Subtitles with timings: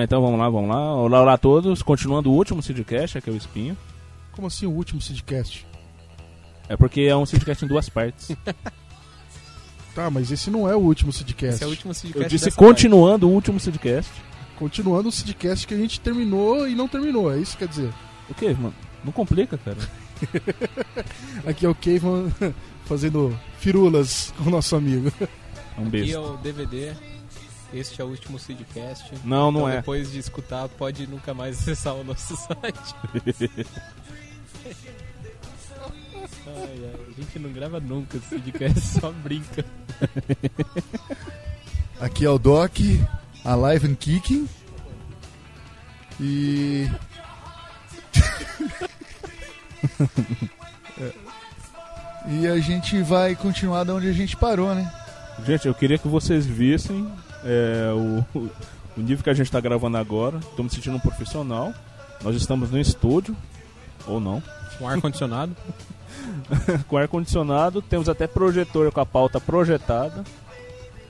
[0.00, 0.94] Olá, então vamos lá, vamos lá.
[0.94, 1.82] Olá, olá a todos.
[1.82, 3.76] Continuando o último Seedcast, aqui é o Espinho.
[4.32, 5.66] Como assim o último Sidcast?
[6.70, 8.30] É porque é um Seedcast em duas partes.
[9.92, 11.56] Tá, mas esse não é o último Sidcast.
[11.56, 14.10] Esse é o último Sidcast Eu disse continuando o último Seedcast.
[14.56, 17.92] Continuando o Sidcast que a gente terminou e não terminou, é isso que quer dizer.
[18.28, 18.74] O que, mano?
[19.04, 19.76] Não complica, cara.
[21.44, 22.32] Aqui é o Kevin
[22.86, 25.12] fazendo firulas com o nosso amigo.
[25.20, 26.14] É um Aqui beijo.
[26.14, 26.92] é o DVD.
[27.72, 29.12] Este é o último Sidcast.
[29.24, 29.76] Não, não então, é.
[29.76, 32.94] depois de escutar, pode nunca mais acessar o nosso site.
[36.46, 39.64] Ai, ai, a gente não grava nunca esse Sidcast, só brinca.
[42.00, 42.78] Aqui é o Doc,
[43.44, 44.48] Alive and Kicking.
[46.20, 46.90] E.
[52.28, 54.92] E a gente vai continuar de onde a gente parou, né?
[55.44, 57.10] Gente, eu queria que vocês vissem
[57.44, 58.24] é, o,
[58.96, 60.38] o nível que a gente está gravando agora.
[60.38, 61.72] Estou me sentindo um profissional.
[62.22, 63.36] Nós estamos no estúdio,
[64.06, 64.42] ou não,
[64.78, 65.56] Com ar-condicionado.
[66.86, 67.80] com ar-condicionado.
[67.80, 70.24] Temos até projetor com a pauta projetada.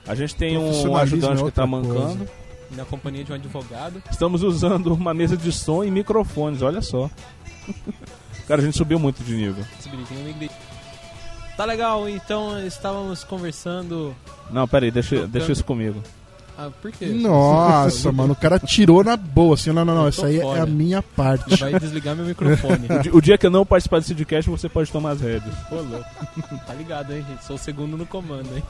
[0.07, 2.27] A gente tem um Profissionalismo ajudante é que está mancando.
[2.71, 4.01] Na companhia de um advogado.
[4.09, 7.09] Estamos usando uma mesa de som e microfones, olha só.
[8.47, 9.63] Cara, a gente subiu muito de nível.
[11.57, 14.15] Tá legal, então estávamos conversando.
[14.49, 16.01] Não, pera aí, deixa, deixa isso comigo.
[16.61, 17.07] Ah, por quê?
[17.07, 20.65] Nossa, mano, o cara tirou na boa, assim, não, não, não, essa aí é a
[20.65, 21.55] minha parte.
[21.55, 22.87] Vai desligar meu microfone.
[23.11, 25.55] O dia que eu não participar desse podcast, você pode tomar as rédeas.
[25.67, 26.05] Pô, louco.
[26.67, 27.43] Tá ligado, hein, gente?
[27.45, 28.63] Sou o segundo no comando, hein?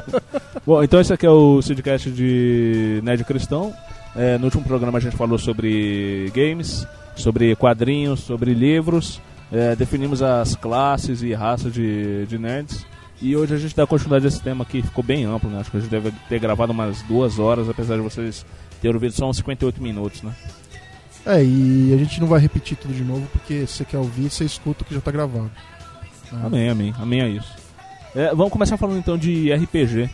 [0.64, 3.74] Bom, então esse aqui é o Sidcast de Nerd Cristão.
[4.14, 9.20] É, no último programa a gente falou sobre games, sobre quadrinhos, sobre livros.
[9.52, 12.86] É, definimos as classes e raças de, de nerds.
[13.20, 15.60] E hoje a gente dá continuidade a esse tema que ficou bem amplo, né?
[15.60, 18.44] Acho que a gente deve ter gravado umas duas horas, apesar de vocês
[18.80, 20.34] terem ouvido só uns 58 minutos, né?
[21.24, 24.30] É, e a gente não vai repetir tudo de novo, porque se você quer ouvir,
[24.30, 25.50] você escuta o que já tá gravado.
[26.32, 27.52] Ah, Amém, amém, amém a isso.
[28.14, 30.10] É, vamos começar falando então de RPG.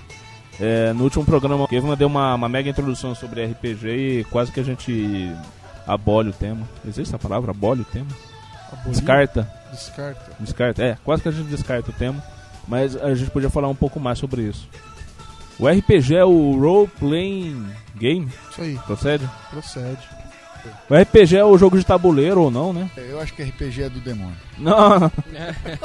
[0.60, 4.52] É, no último programa, o Kevin deu uma, uma mega introdução sobre RPG e quase
[4.52, 5.32] que a gente
[5.86, 6.68] abole o tema.
[6.84, 7.50] Existe essa palavra?
[7.50, 8.08] Abole o tema?
[8.72, 9.52] abolir, Descarta?
[9.70, 10.32] Descarta.
[10.38, 12.22] Descarta, é, quase que a gente descarta o tema.
[12.68, 14.68] Mas a gente podia falar um pouco mais sobre isso.
[15.58, 19.28] O RPG é o Role Playing Game, Isso aí, procede?
[19.50, 20.00] procede.
[20.88, 22.88] O RPG é o jogo de tabuleiro ou não, né?
[22.96, 24.36] Eu acho que RPG é do demônio.
[24.58, 25.10] Não,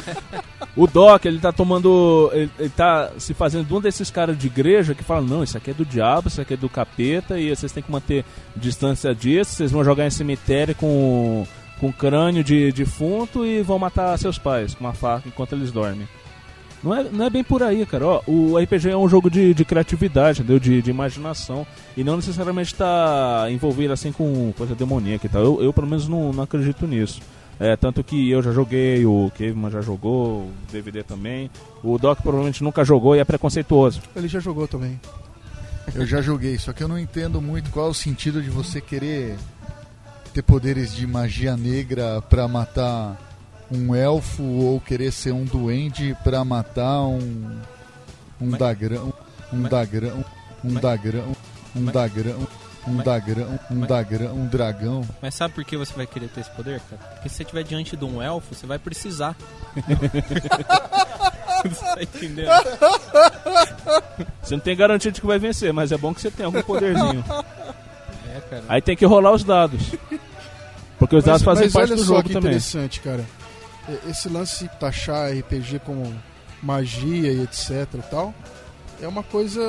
[0.78, 2.30] O Doc, ele tá tomando.
[2.32, 5.58] Ele, ele tá se fazendo de um desses caras de igreja que fala: não, isso
[5.58, 8.24] aqui é do diabo, isso aqui é do capeta, e vocês têm que manter
[8.56, 9.52] distância disso.
[9.56, 11.48] Vocês vão jogar em cemitério com,
[11.80, 16.08] com crânio de defunto e vão matar seus pais com uma faca enquanto eles dormem.
[16.88, 18.08] Não é, não é bem por aí, cara.
[18.08, 20.58] Ó, o RPG é um jogo de, de criatividade, entendeu?
[20.58, 21.68] De, de imaginação.
[21.98, 25.44] E não necessariamente tá envolvido assim com coisa demoníaca e tal.
[25.44, 27.22] Eu, eu pelo menos, não, não acredito nisso.
[27.60, 31.52] É, tanto que eu já joguei, o Kevin já jogou, o DVD também.
[31.84, 34.02] O Doc provavelmente nunca jogou e é preconceituoso.
[34.16, 34.98] Ele já jogou também.
[35.94, 38.80] Eu já joguei, só que eu não entendo muito qual é o sentido de você
[38.80, 39.36] querer
[40.34, 43.27] ter poderes de magia negra pra matar
[43.72, 47.60] um elfo ou querer ser um duende pra matar um
[48.40, 49.14] um Mas- dagrão,
[49.52, 50.26] um mas- dagrão,
[50.64, 51.24] um mas- dagrão,
[51.76, 52.48] um mas- dagrão,
[52.88, 55.02] um mas- dagrão, um mas- dagrão, um dragão.
[55.22, 57.02] Mas sabe por que você vai querer ter esse poder, cara?
[57.14, 59.36] Porque se você estiver diante de um elfo, você vai precisar.
[61.66, 62.50] você tá entendendo?
[64.42, 66.62] Você não tem garantia de que vai vencer, mas é bom que você tenha algum
[66.62, 67.24] poderzinho.
[68.36, 68.64] É, cara.
[68.70, 69.82] Aí tem que rolar os dados.
[71.00, 72.50] Porque os dados fazem mas parte olha do só jogo que também.
[72.52, 73.26] interessante, cara.
[74.10, 76.14] Esse lance de taxar RPG como
[76.62, 78.34] magia e etc e tal
[79.02, 79.62] é uma coisa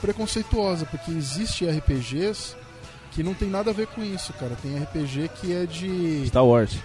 [0.00, 2.56] preconceituosa, porque existe RPGs
[3.12, 4.56] que não tem nada a ver com isso, cara.
[4.62, 6.76] Tem RPG que é de, Star Wars.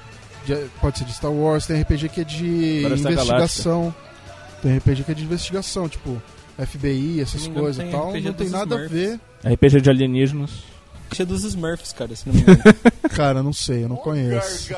[0.45, 3.95] de- pode ser de Star Wars, tem RPG que é de investigação.
[4.61, 6.21] Tem RPG que é de investigação, tipo
[6.57, 8.91] FBI, essas coisas e tal, RPG não tem nada a Smurfs.
[8.91, 9.19] ver.
[9.53, 10.51] RPG de alienígenas.
[11.09, 12.61] Acho que é dos Smurfs, cara, se não me engano.
[13.15, 14.73] Cara, não sei, eu não conheço.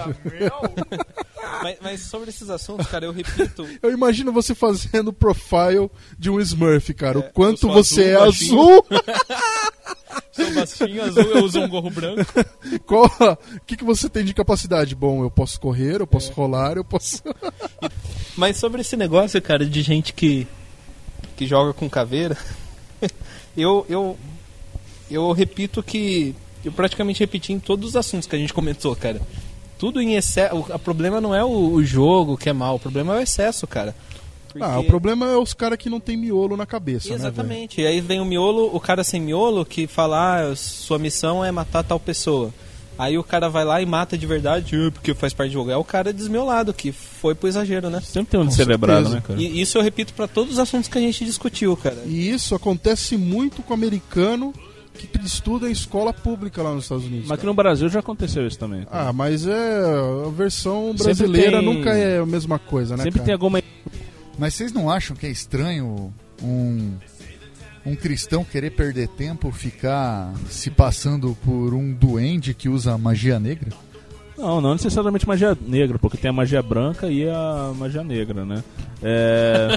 [1.63, 3.67] mas, mas sobre esses assuntos, cara, eu repito.
[3.81, 5.89] Eu imagino você fazendo o profile
[6.19, 7.17] de um Smurf, cara.
[7.17, 8.61] É, o quanto você azul, é baixinho.
[8.61, 8.85] azul.
[10.31, 12.31] Sou baixinho azul, eu uso um gorro branco.
[12.85, 14.93] Qual, o que, que você tem de capacidade?
[14.93, 17.23] Bom, eu posso correr, eu posso rolar, eu posso.
[18.35, 20.47] Mas sobre esse negócio, cara, de gente que,
[21.35, 22.37] que joga com caveira,
[23.57, 24.17] eu, eu,
[25.09, 26.35] eu repito que.
[26.65, 29.21] Eu praticamente repeti em todos os assuntos que a gente comentou, cara.
[29.77, 30.55] Tudo em excesso.
[30.55, 33.65] O problema não é o, o jogo que é mal, o problema é o excesso,
[33.67, 33.95] cara.
[34.47, 34.63] Porque...
[34.63, 37.81] Ah, o problema é os caras que não tem miolo na cabeça, né, Exatamente.
[37.81, 41.51] e aí vem o miolo, o cara sem miolo que fala, ah, sua missão é
[41.51, 42.51] matar tal pessoa.
[42.97, 45.69] Aí o cara vai lá e mata de verdade, "Ah, porque faz parte do jogo.
[45.69, 48.01] É o cara desmiolado, que foi pro exagero, né?
[48.01, 49.39] Sempre tem um descerebrado, né, cara?
[49.39, 52.01] E isso eu repito pra todos os assuntos que a gente discutiu, cara.
[52.07, 54.51] E isso acontece muito com o americano
[54.97, 57.23] que estuda em escola pública lá nos Estados Unidos.
[57.27, 57.47] Mas aqui cara.
[57.51, 58.83] no Brasil já aconteceu isso também.
[58.85, 59.09] cara.
[59.09, 59.79] Ah, mas é.
[60.25, 63.03] A versão brasileira tem- nunca é a mesma coisa, né?
[63.03, 63.25] Sempre cara?
[63.25, 63.61] tem alguma.
[64.37, 66.93] Mas vocês não acham que é estranho um,
[67.85, 73.69] um cristão querer perder tempo, ficar se passando por um duende que usa magia negra?
[74.37, 78.63] Não, não necessariamente magia negra, porque tem a magia branca e a magia negra, né?
[79.01, 79.69] É.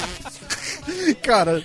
[1.22, 1.62] Cara,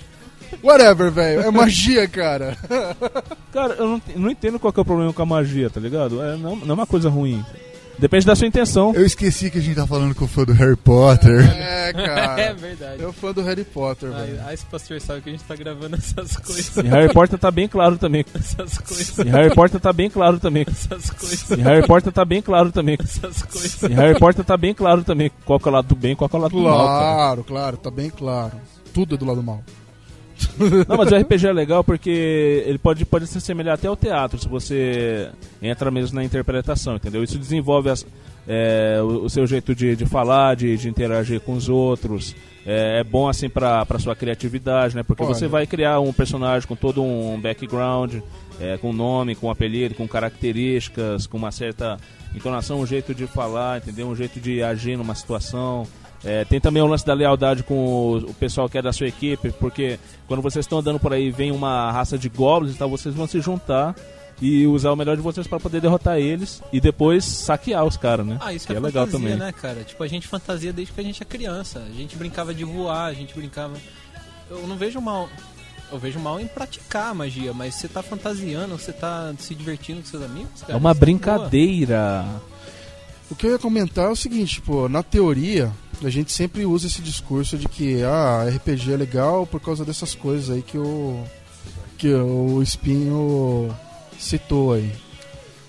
[0.62, 1.40] whatever, velho.
[1.42, 2.56] É magia, cara.
[3.52, 6.22] Cara, eu não, não entendo qual que é o problema com a magia, tá ligado?
[6.22, 7.42] É, não, não é uma coisa ruim.
[7.98, 8.92] Depende da sua intenção.
[8.94, 11.40] Eu esqueci que a gente tá falando com o fã do Harry Potter.
[11.40, 12.52] É, cara.
[12.54, 13.02] verdade.
[13.02, 14.38] Eu fã do Harry Potter, velho.
[14.44, 16.76] Ai, esse pastor sabe que a gente tá gravando essas coisas.
[16.76, 18.24] E Harry Potter tá bem claro também.
[18.34, 19.18] Essas coisas.
[19.18, 20.66] E Harry Potter tá bem claro também.
[20.68, 21.50] Essas coisas.
[21.50, 22.98] E Harry Potter tá bem claro também.
[23.02, 23.82] Essas coisas.
[23.82, 25.30] E Harry Potter tá bem claro também.
[25.44, 26.86] Qual que é o lado do bem e qual que é o lado do mal,
[26.86, 26.98] cara.
[26.98, 28.52] Claro, claro, tá bem claro.
[28.92, 29.62] Tudo é do lado mal.
[30.88, 34.38] Não, mas o RPG é legal porque ele pode, pode se assemelhar até ao teatro,
[34.38, 35.30] se você
[35.62, 37.22] entra mesmo na interpretação, entendeu?
[37.22, 38.06] Isso desenvolve as-
[38.48, 42.34] é, o, o seu jeito de, de falar, de, de interagir com os outros.
[42.64, 45.02] É, é bom assim pra, pra sua criatividade, né?
[45.02, 45.34] Porque Olha.
[45.34, 48.16] você vai criar um personagem com todo um background,
[48.60, 51.96] é, com nome, com apelido, com características, com uma certa
[52.34, 54.08] entonação, um jeito de falar, entendeu?
[54.08, 55.86] Um jeito de agir numa situação.
[56.24, 59.50] É, tem também o lance da lealdade com o, pessoal que é da sua equipe,
[59.52, 62.88] porque quando vocês estão andando por aí e vem uma raça de goblins e tal,
[62.88, 63.94] vocês vão se juntar
[64.40, 68.26] e usar o melhor de vocês para poder derrotar eles e depois saquear os caras,
[68.26, 68.38] né?
[68.40, 69.38] Ah, isso que é, é legal fantasia, também.
[69.38, 69.82] né, cara?
[69.82, 71.80] Tipo, a gente fantasia desde que a gente é criança.
[71.80, 73.74] A gente brincava de voar, a gente brincava.
[74.50, 75.28] Eu não vejo mal.
[75.90, 80.00] Eu vejo mal em praticar a magia, mas você tá fantasiando, você tá se divertindo
[80.00, 80.72] com seus amigos, cara.
[80.72, 80.94] É uma boa.
[80.94, 82.26] brincadeira.
[83.30, 85.72] O que eu ia comentar é o seguinte, pô, na teoria,
[86.02, 90.14] a gente sempre usa esse discurso de que ah, RPG é legal por causa dessas
[90.14, 91.24] coisas aí que o
[91.96, 93.74] que o Espinho
[94.18, 94.92] citou aí.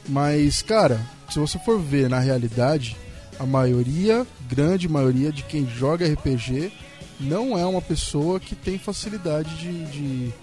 [0.10, 2.98] Mas, cara, se você for ver na realidade,
[3.40, 6.72] a maioria, grande maioria de quem joga RPG
[7.20, 10.34] não é uma pessoa que tem facilidade de, de,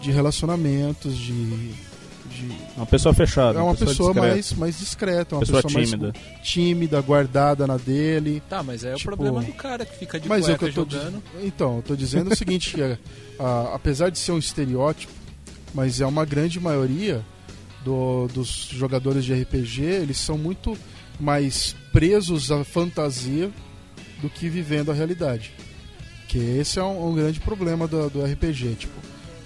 [0.00, 1.74] de relacionamentos, de,
[2.38, 3.58] de Uma pessoa fechada.
[3.58, 6.12] é uma pessoa, discreta, mais, mais discreta, uma pessoa pessoa, tímida.
[6.14, 8.42] mais tímida, guardada na dele.
[8.48, 10.72] Tá, mas é Tipo- o problema do cara que fica de Mas é o cueca
[10.72, 11.22] que eu tô jogando.
[11.34, 12.98] diz- Então, eu tô dizendo o seguinte, que é,
[13.38, 15.12] a- apesar de ser um estereótipo,
[15.74, 17.24] mas é uma grande maioria
[17.84, 20.76] do- dos jogadores de RPG, eles são muito
[21.20, 23.50] mais presos à fantasia
[24.22, 25.52] do que vivendo a realidade.
[26.28, 28.74] Que esse é um, um grande problema do, do RPG.
[28.74, 28.92] Tipo,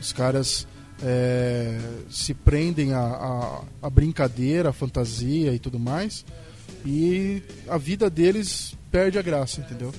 [0.00, 0.66] os caras
[1.04, 1.78] é,
[2.10, 3.60] se prendem à,
[3.90, 6.24] brincadeira, à fantasia e tudo mais,
[6.84, 9.92] e a vida deles perde a graça, entendeu?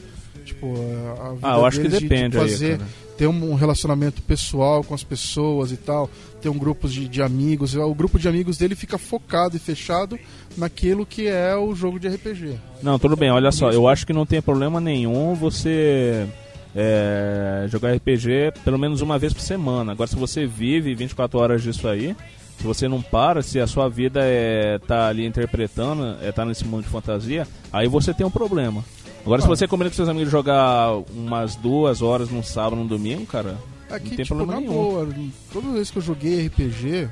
[0.46, 0.74] Tipo,
[1.18, 2.90] a a vida Ah, eu acho que de- depende de aí, fazer, cara.
[3.18, 6.10] ter um relacionamento pessoal com as pessoas e tal,
[6.42, 7.76] ter um grupo de, de amigos.
[7.76, 10.20] O grupo de amigos dele fica focado e fechado
[10.58, 12.56] naquilo que é o jogo de RPG.
[12.82, 16.28] Não, tudo bem, olha só, eu acho que não tem problema nenhum você
[16.76, 19.92] é, jogar RPG pelo menos uma vez por semana.
[19.92, 22.16] Agora, se você vive 24 horas disso aí,
[22.58, 26.66] se você não para, se a sua vida é tá ali interpretando, é tá nesse
[26.66, 28.84] mundo de fantasia, aí você tem um problema.
[29.26, 33.26] Agora, se você combina com seus amigos jogar umas duas horas num sábado, num domingo,
[33.26, 33.58] cara,
[33.90, 34.74] Aqui, não tem tipo, problema nenhum.
[34.74, 35.08] boa,
[35.52, 37.10] todas as vezes que eu joguei RPG,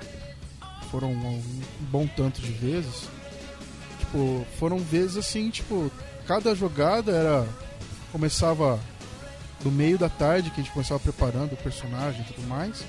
[0.92, 1.42] foram um
[1.90, 3.08] bom tanto de vezes,
[4.00, 5.90] tipo, foram vezes assim, tipo,
[6.28, 7.46] cada jogada era.
[8.12, 8.78] Começava
[9.64, 12.84] no meio da tarde, que a gente começava preparando o personagem e tudo mais.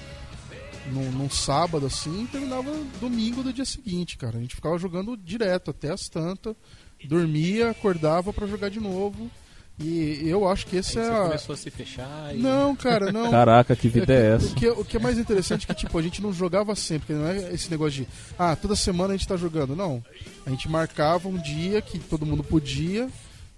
[0.92, 4.38] Num, num sábado assim, e terminava domingo do dia seguinte, cara.
[4.38, 6.56] A gente ficava jogando direto até as tantas,
[7.04, 9.30] dormia, acordava pra jogar de novo.
[9.78, 11.22] E eu acho que esse Aí é você a.
[11.22, 12.38] começou a se fechar e...
[12.38, 13.30] Não, cara, não.
[13.30, 14.54] caraca, que vida é O essa?
[14.54, 17.20] que, o que é mais interessante é que, tipo, a gente não jogava sempre, porque
[17.20, 19.74] não é esse negócio de, ah, toda semana a gente tá jogando.
[19.74, 20.04] Não.
[20.44, 23.08] A gente marcava um dia que todo mundo podia,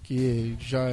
[0.03, 0.89] que já.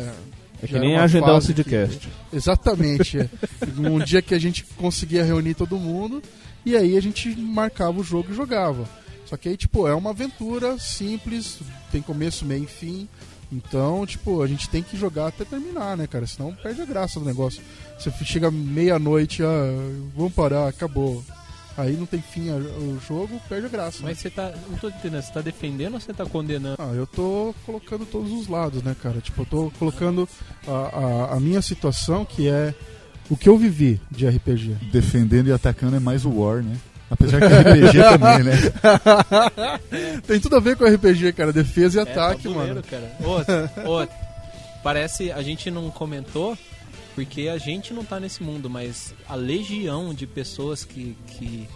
[0.62, 2.08] É que já nem agendar um fase que- Sidcast.
[2.32, 3.18] Exatamente.
[3.18, 3.28] é.
[3.78, 6.22] um dia que a gente conseguia reunir todo mundo,
[6.64, 8.88] e aí a gente marcava o jogo e jogava.
[9.26, 11.58] Só que aí, tipo, é uma aventura simples,
[11.90, 13.08] tem começo, meio e fim.
[13.50, 16.26] Então, tipo, a gente tem que jogar até terminar, né, cara?
[16.26, 17.62] Senão perde a graça do negócio.
[17.98, 19.72] Você chega meia-noite, ah,
[20.16, 21.22] vamos parar, acabou.
[21.76, 23.98] Aí não tem fim a- o jogo, perde a graça.
[24.02, 24.04] né?
[24.10, 24.52] Mas você tá.
[24.70, 26.76] Não tô entendendo, você tá defendendo ou você tá condenando?
[26.78, 29.20] Ah, eu tô colocando todos os lados, né, cara?
[29.20, 30.28] Tipo, eu tô colocando
[30.68, 30.70] a,
[31.32, 32.74] a, a minha situação, que é
[33.30, 34.76] o que eu vivi de RPG.
[34.92, 36.76] Defendendo e atacando é mais o War, né?
[37.10, 40.20] Apesar que RPG também, né?
[40.26, 41.52] Tem tudo a ver com RPG, cara.
[41.52, 42.86] Defesa e É, ataque, tabuleiro, mano.
[42.88, 43.12] cara.
[43.86, 44.08] Ô, ô,
[44.82, 45.30] parece.
[45.32, 46.56] A gente não comentou
[47.14, 51.16] porque a gente não tá nesse mundo, mas a legião de pessoas que.
[51.26, 51.68] que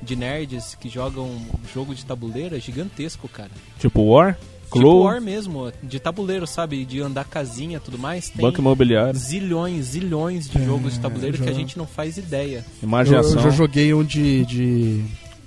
[0.00, 1.36] de nerds que jogam
[1.74, 3.50] jogo de tabuleiro é gigantesco, cara.
[3.80, 6.84] Tipo War, Tipo Clue, War mesmo, de tabuleiro, sabe?
[6.84, 8.30] De andar casinha e tudo mais.
[8.30, 11.84] Tem Banco Imobiliário, zilhões, zilhões de É, jogos de tabuleiro que a já- gente não
[11.86, 12.64] faz ideia.
[12.80, 13.32] Eu, imaginação.
[13.34, 15.04] eu já joguei um de, de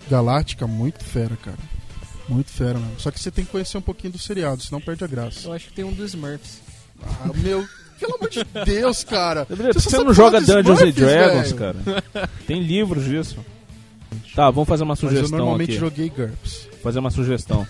[0.09, 1.57] Galáctica, muito fera, cara.
[2.27, 2.99] Muito fera mesmo.
[2.99, 5.47] Só que você tem que conhecer um pouquinho do seriado, senão perde a graça.
[5.47, 6.59] Eu acho que tem um dos Smurfs.
[7.01, 7.65] Ah, meu,
[8.01, 9.47] pelo amor de Deus, cara.
[9.73, 11.55] Você, sabe não joga Dungeons and Dragons, velho.
[12.13, 12.29] cara.
[12.45, 13.37] Tem livros disso.
[14.35, 15.79] Tá, vamos fazer uma Mas eu sugestão normalmente aqui.
[15.79, 16.67] joguei GURPS.
[16.83, 17.65] Fazer uma sugestão.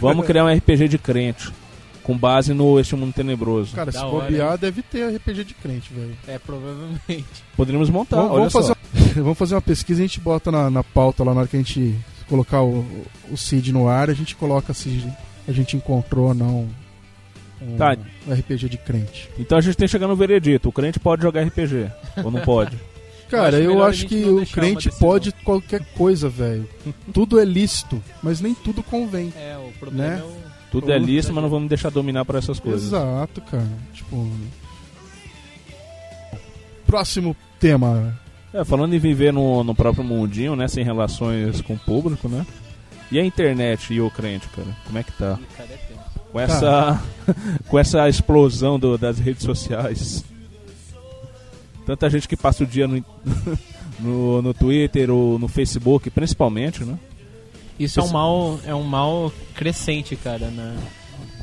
[0.00, 1.50] Vamos criar um RPG de crente.
[2.02, 3.74] Com base no Este Mundo Tenebroso.
[3.74, 6.16] Cara, Da se hora, bobear, deve ter RPG de crente, velho.
[6.26, 7.24] É, provavelmente.
[7.56, 8.60] Poderíamos montar, vamos, olha vamos só.
[8.62, 8.74] fazer,
[9.22, 11.56] vamos fazer uma pesquisa e a gente bota na, na pauta lá na hora que
[11.56, 11.94] a gente
[12.28, 12.84] colocar o,
[13.30, 15.04] o CID no ar, a gente coloca se
[15.46, 16.68] a gente encontrou ou não
[17.62, 17.96] um Tá.
[18.28, 19.28] RPG de crente.
[19.38, 20.68] Então a gente tem que chegar no veredito.
[20.68, 21.90] O crente pode jogar RPG.
[22.24, 22.76] ou não pode?
[23.30, 26.68] Cara, acho eu melhor a acho que o crente pode qualquer coisa, velho.
[27.14, 29.32] Tudo é lícito, mas nem tudo convém.
[29.36, 30.18] É, o problema Né?
[30.20, 30.36] é o.
[30.72, 32.84] Tudo é Ou- lícito, mas não vamos deixar dominar por essas coisas.
[32.88, 33.66] Exato, cara.
[33.94, 34.28] Tipo.
[36.86, 38.18] Próximo tema.
[38.52, 40.66] É, falando em viver no, no próprio mundinho, né?
[40.66, 42.44] Sem relações com o público, né?
[43.12, 44.68] E a internet e o crente, cara?
[44.86, 45.38] Como é que tá?
[45.56, 45.89] Cara, é.
[46.32, 47.02] Com essa,
[47.68, 50.24] com essa explosão do- das redes sociais.
[51.86, 53.04] Tanta gente que passa o dia no,
[53.98, 56.98] no, no Twitter ou no Facebook, principalmente, né?
[57.78, 60.74] Isso é um mal, é um mal crescente, cara, na,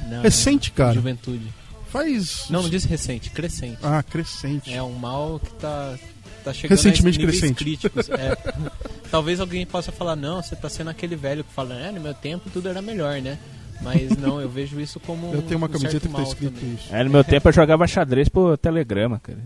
[0.07, 0.93] na Recente, cara.
[0.93, 1.47] juventude.
[1.89, 2.45] Faz.
[2.49, 3.79] Não, não disse recente, crescente.
[3.81, 4.71] Ah, crescente.
[4.73, 5.95] É um mal que tá,
[6.43, 7.55] tá chegando Recentemente a crescente.
[7.55, 8.09] críticos.
[8.09, 8.37] É.
[9.09, 12.13] Talvez alguém possa falar, não, você tá sendo aquele velho que fala, é, no meu
[12.13, 13.37] tempo tudo era melhor, né?
[13.81, 16.73] Mas não, eu vejo isso como Eu tenho uma um camiseta que tá escrito também.
[16.75, 16.93] isso.
[16.93, 19.37] Aí no meu tempo eu jogava xadrez por telegrama, cara.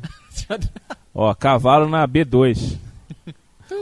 [1.13, 2.77] Ó, cavalo na B2.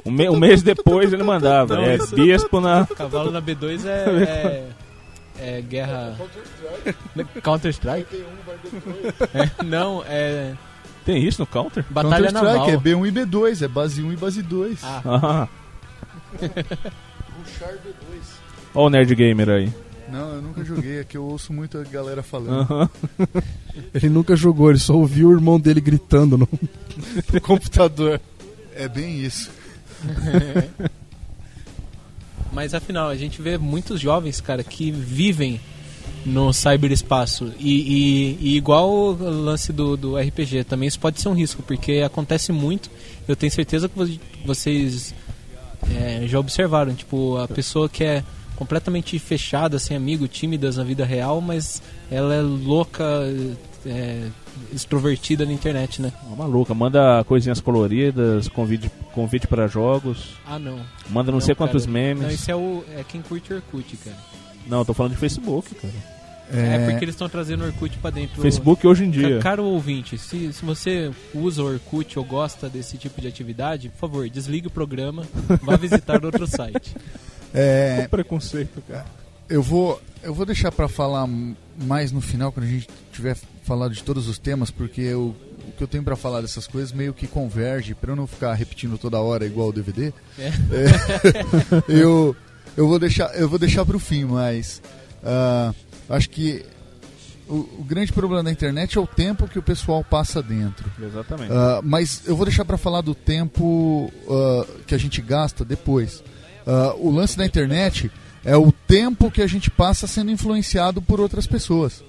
[0.06, 1.76] Um, me- um mês depois ele mandava.
[1.76, 2.86] Não, é isso- bispo na.
[2.98, 4.70] Cavalo na B2 é,
[5.40, 6.18] é, é guerra...
[7.44, 8.24] Counter-Strike?
[9.34, 10.54] É, não, é
[11.06, 11.86] Tem isso no counter?
[11.90, 12.56] batalha naval.
[12.66, 14.84] Counter-Strike é B1 e B2, é base 1 e base 2.
[14.84, 15.48] Ah, Ah.
[18.74, 19.74] Ó o Nerd Gamer aí.
[20.12, 22.62] Não, eu nunca joguei, é que eu ouço muito a galera falando.
[22.72, 22.90] Aham.
[23.94, 26.50] Ele nunca jogou, ele só ouviu o irmão dele gritando no,
[27.34, 28.20] no computador.
[28.76, 29.50] É bem isso.
[32.52, 35.62] Mas afinal, a gente vê muitos jovens, cara, que vivem
[36.26, 37.54] no cyberespaço.
[37.60, 41.62] E, e- e igual o lance do, do RPG, também isso pode ser um risco,
[41.64, 42.90] porque acontece muito.
[43.28, 45.14] Eu tenho certeza que vo- vocês
[45.96, 46.94] é, já observaram.
[46.96, 48.24] Tipo, a pessoa que é
[48.60, 53.06] completamente fechada, sem amigo, tímidas na vida real, mas ela é louca,
[53.86, 54.28] é,
[54.74, 56.12] extrovertida na internet, né?
[56.38, 60.78] Maluca, manda coisinhas coloridas, convite, convite para jogos, Ah, não.
[61.10, 61.70] manda não, sei cara.
[61.70, 62.22] quantos memes.
[62.24, 64.18] Não, isso é, o, é quem curte Orkut, cara.
[64.68, 65.94] Não, eu tô falando de Facebook, cara.
[66.52, 68.42] É, porque eles estão trazendo o Orkut pra dentro.
[68.42, 69.40] Facebook hoje em dia.
[69.40, 74.00] Caro ouvinte, se, se você usa o Orkut ou gosta desse tipo de atividade, por
[74.00, 75.24] favor, desligue o programa,
[75.62, 76.94] vá visitar outro site.
[77.54, 79.06] É, preconceito, cara.
[79.50, 81.28] eu vou eu vou deixar pra falar
[81.78, 85.34] mais no final quando a gente tiver falado de todos os temas, porque eu-
[85.68, 88.54] o que eu tenho pra falar dessas coisas meio que converge, pra eu não ficar
[88.54, 90.12] repetindo toda hora igual o DVD.
[90.38, 90.48] É.
[90.48, 90.54] é,
[91.88, 92.36] eu
[92.78, 94.82] eu vou deixar eu vou deixar pro fim, mas
[95.24, 95.74] ah,
[96.10, 96.66] acho que
[97.48, 100.92] o, o grande problema da internet é o tempo que o pessoal passa dentro.
[101.02, 101.52] Exatamente.
[101.52, 106.22] Ah, mas eu vou deixar para falar do tempo ah, que a gente gasta depois.
[106.66, 108.12] Ah, o lance da internet
[108.44, 112.04] é o tempo que a gente passa sendo influenciado por outras pessoas.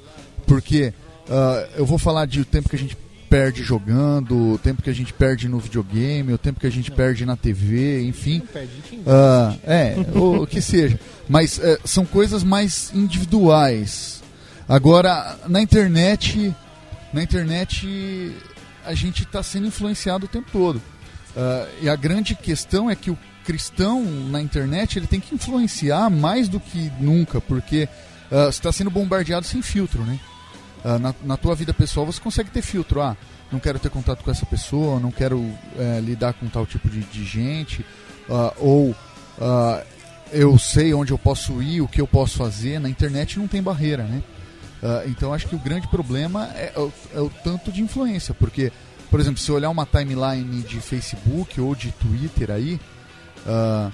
[0.47, 0.93] Porque
[1.29, 2.97] ah, eu vou falar de o tempo que a gente
[3.31, 6.91] perde jogando, o tempo que a gente perde no videogame, o tempo que a gente
[6.91, 8.43] perde na TV, enfim.
[9.07, 10.99] Ah, é, o que seja.
[11.29, 14.21] Mas é, são coisas mais individuais.
[14.69, 16.55] Agora, na internet,
[17.13, 18.35] na internet
[18.85, 20.83] a gente está sendo influenciado o tempo todo.
[21.37, 26.09] Ah, e a grande questão é que o cristão na internet ele tem que influenciar
[26.11, 27.89] mais do que nunca, porque
[28.31, 30.19] ah, você está sendo bombardeado sem filtro, né?
[30.85, 33.01] Ah, na, na tua vida pessoal você consegue ter filtro.
[33.03, 33.17] Ah,
[33.53, 35.45] não quero ter contato com essa pessoa, não quero
[35.77, 37.85] eh, lidar com tal tipo de, de gente.
[38.31, 38.95] ah, ou
[39.41, 39.83] ah,
[40.33, 42.79] eu sei onde eu posso ir, o que eu posso fazer.
[42.79, 44.23] Na internet não tem barreira, né?
[44.83, 48.73] Ah, então acho que o grande problema é, o- é o tanto de influência, porque,
[49.11, 52.79] por exemplo, se eu olhar uma timeline de Facebook ou de Twitter aí,
[53.47, 53.91] ah,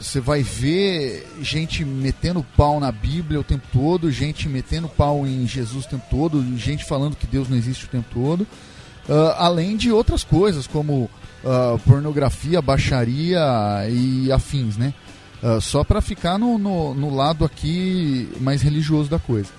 [0.00, 5.46] você vai ver gente metendo pau na Bíblia o tempo todo, gente metendo pau em
[5.46, 8.46] Jesus o tempo todo, gente falando que Deus não existe o tempo todo,
[9.08, 11.10] ah, além de outras coisas como
[11.44, 13.40] ah, pornografia, baixaria
[13.88, 14.92] e afins, né?
[15.60, 19.50] Só para ficar no, no, no lado aqui mais religioso da coisa.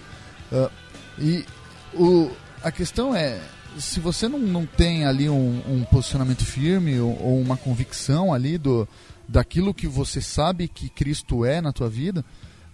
[1.19, 1.45] E
[1.93, 2.31] o,
[2.63, 3.39] a questão é,
[3.77, 8.57] se você não, não tem ali um, um posicionamento firme ou, ou uma convicção ali
[8.57, 8.87] do,
[9.27, 12.23] daquilo que você sabe que Cristo é na tua vida,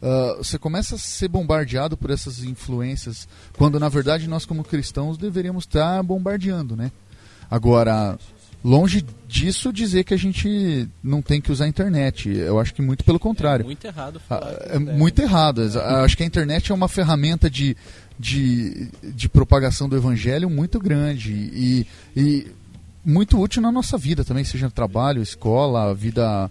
[0.01, 3.27] ah, você começa a ser bombardeado por essas influências,
[3.57, 6.91] quando na verdade nós como cristãos deveríamos estar bombardeando, né?
[7.49, 8.17] Agora,
[8.63, 12.29] longe disso dizer que a gente não tem que usar a internet.
[12.29, 13.63] Eu acho que muito pelo contrário.
[13.63, 15.61] É muito errado Ah, É muito errado.
[15.63, 17.75] Exa- Acho que a internet é uma ferramenta de,
[18.17, 22.47] de, de propagação do evangelho muito grande e, e
[23.03, 26.49] muito útil na nossa vida também, seja no trabalho, escola, vida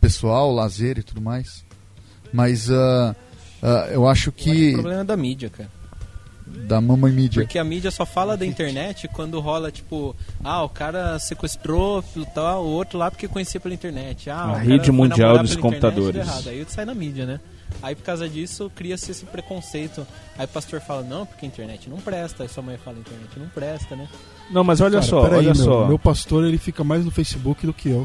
[0.00, 1.64] pessoal, lazer e tudo mais.
[2.32, 3.14] Mas ah,
[3.62, 5.70] ah, eu acho que o problema é da mídia, cara.
[6.66, 7.42] da mamãe mídia.
[7.42, 12.02] Porque a mídia só fala da internet quando rola, tipo, ah, o cara sequestrou
[12.34, 14.28] tal, o outro lá porque conhecia pela internet.
[14.30, 16.14] Ah, A o cara rede mundial dos internet, computadores.
[16.14, 16.48] deu errado.
[16.48, 17.40] Aí sai na mídia, né?
[17.82, 20.06] Aí por causa disso cria-se esse preconceito.
[20.36, 22.42] Aí o pastor fala, não, porque a internet não presta.
[22.42, 24.08] Aí sua mãe fala, a internet não presta, né?
[24.50, 25.86] Não, mas olha Cara, só, peraí, olha meu, só.
[25.86, 28.02] meu pastor ele fica mais no Facebook do que eu.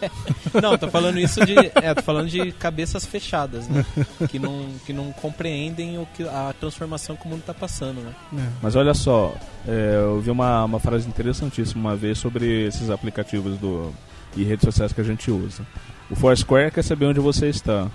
[0.62, 1.54] Não, tô falando isso de.
[1.58, 3.84] É, tô falando de cabeças fechadas, né?
[4.30, 8.14] Que não, que não compreendem o que, a transformação que o mundo tá passando, né?
[8.38, 8.48] É.
[8.62, 9.34] Mas olha só,
[9.66, 13.92] é, eu vi uma, uma frase interessantíssima uma vez sobre esses aplicativos do,
[14.36, 15.66] e redes sociais que a gente usa.
[16.10, 17.90] O Foursquare quer saber onde você está.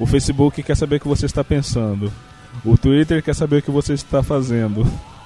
[0.00, 2.10] O Facebook quer saber o que você está pensando.
[2.64, 4.84] O Twitter quer saber o que você está fazendo.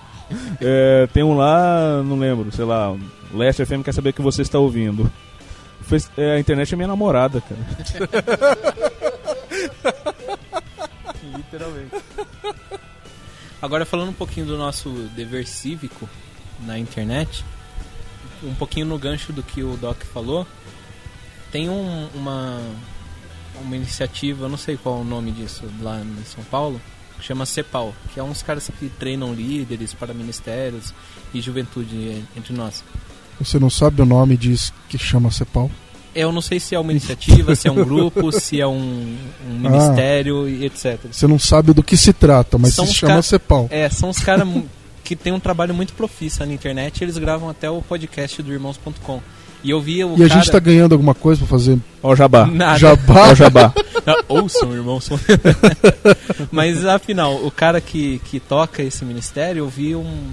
[0.62, 2.96] É, tem um lá, não lembro, sei lá,
[3.34, 5.12] Last FM quer saber o que você está ouvindo.
[6.16, 7.60] É, a internet é minha namorada, cara.
[11.36, 11.94] Literalmente.
[13.60, 16.08] Agora falando um pouquinho do nosso dever cívico
[16.60, 17.44] na internet,
[18.42, 20.46] um pouquinho no gancho do que o Doc falou,
[21.50, 22.58] tem um- uma,
[23.62, 26.80] uma iniciativa, eu não sei qual é o nome disso lá em São Paulo,
[27.18, 30.92] que chama CEPAL, que é uns caras que treinam líderes para ministérios
[31.32, 32.82] e juventude entre nós.
[33.40, 35.70] Você não sabe o nome disso que chama Cepal?
[36.14, 39.16] Eu não sei se é uma iniciativa, se é um grupo, se é um,
[39.48, 40.98] um ministério e etc.
[41.10, 43.66] Você não sabe do que se trata, mas São se chama ca- Cepal.
[43.70, 44.46] É, são os caras
[45.02, 47.02] que tem um trabalho muito profício na internet.
[47.02, 49.22] Eles gravam até o podcast do irmãos.com.
[49.64, 50.40] E eu vi o E a cara...
[50.40, 52.46] gente tá ganhando alguma coisa pra fazer Ó o jabá.
[52.46, 52.78] Nada.
[52.78, 53.28] jabá?
[53.28, 53.72] Ó o jabá.
[54.28, 55.08] Ouçam, irmãos.
[56.50, 60.30] Mas afinal, o cara que, que toca esse ministério, eu vi um-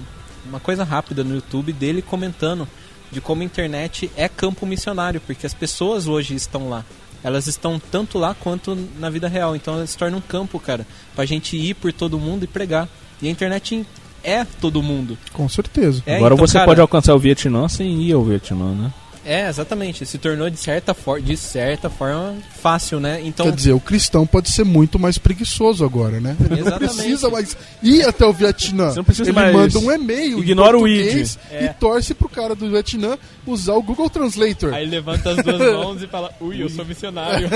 [0.48, 2.66] uma coisa rápida no YouTube dele comentando
[3.12, 6.84] de como a internet é campo missionário, porque as pessoas hoje estão lá.
[7.22, 9.54] Elas estão tanto lá quanto na vida real.
[9.54, 12.88] Então ela se torna um campo, cara, pra gente ir por todo mundo e pregar.
[13.20, 13.84] E a internet
[14.24, 15.18] é todo mundo.
[15.32, 16.02] Com certeza.
[16.06, 18.92] É, Agora então, você cara, pode alcançar o Vietnã sem ir ao Vietnã, né?
[19.32, 20.04] É, exatamente.
[20.04, 23.20] Se tornou de certa, for de certa forma fácil, né?
[23.22, 26.36] Então, Quer dizer, o cristão pode ser muito mais preguiçoso agora, né?
[26.40, 26.94] Ele não Exatamente.
[26.96, 28.90] precisa mais ir até o Vietnã.
[28.90, 31.36] Você não precisa Ele mais- manda um e-mail em Ignora o id.
[31.48, 31.66] É.
[31.66, 33.16] e torce pro cara do Vietnã
[33.46, 34.74] usar o Google Translator.
[34.74, 37.48] Aí levanta as duas mãos e fala, ui, eu sou missionário.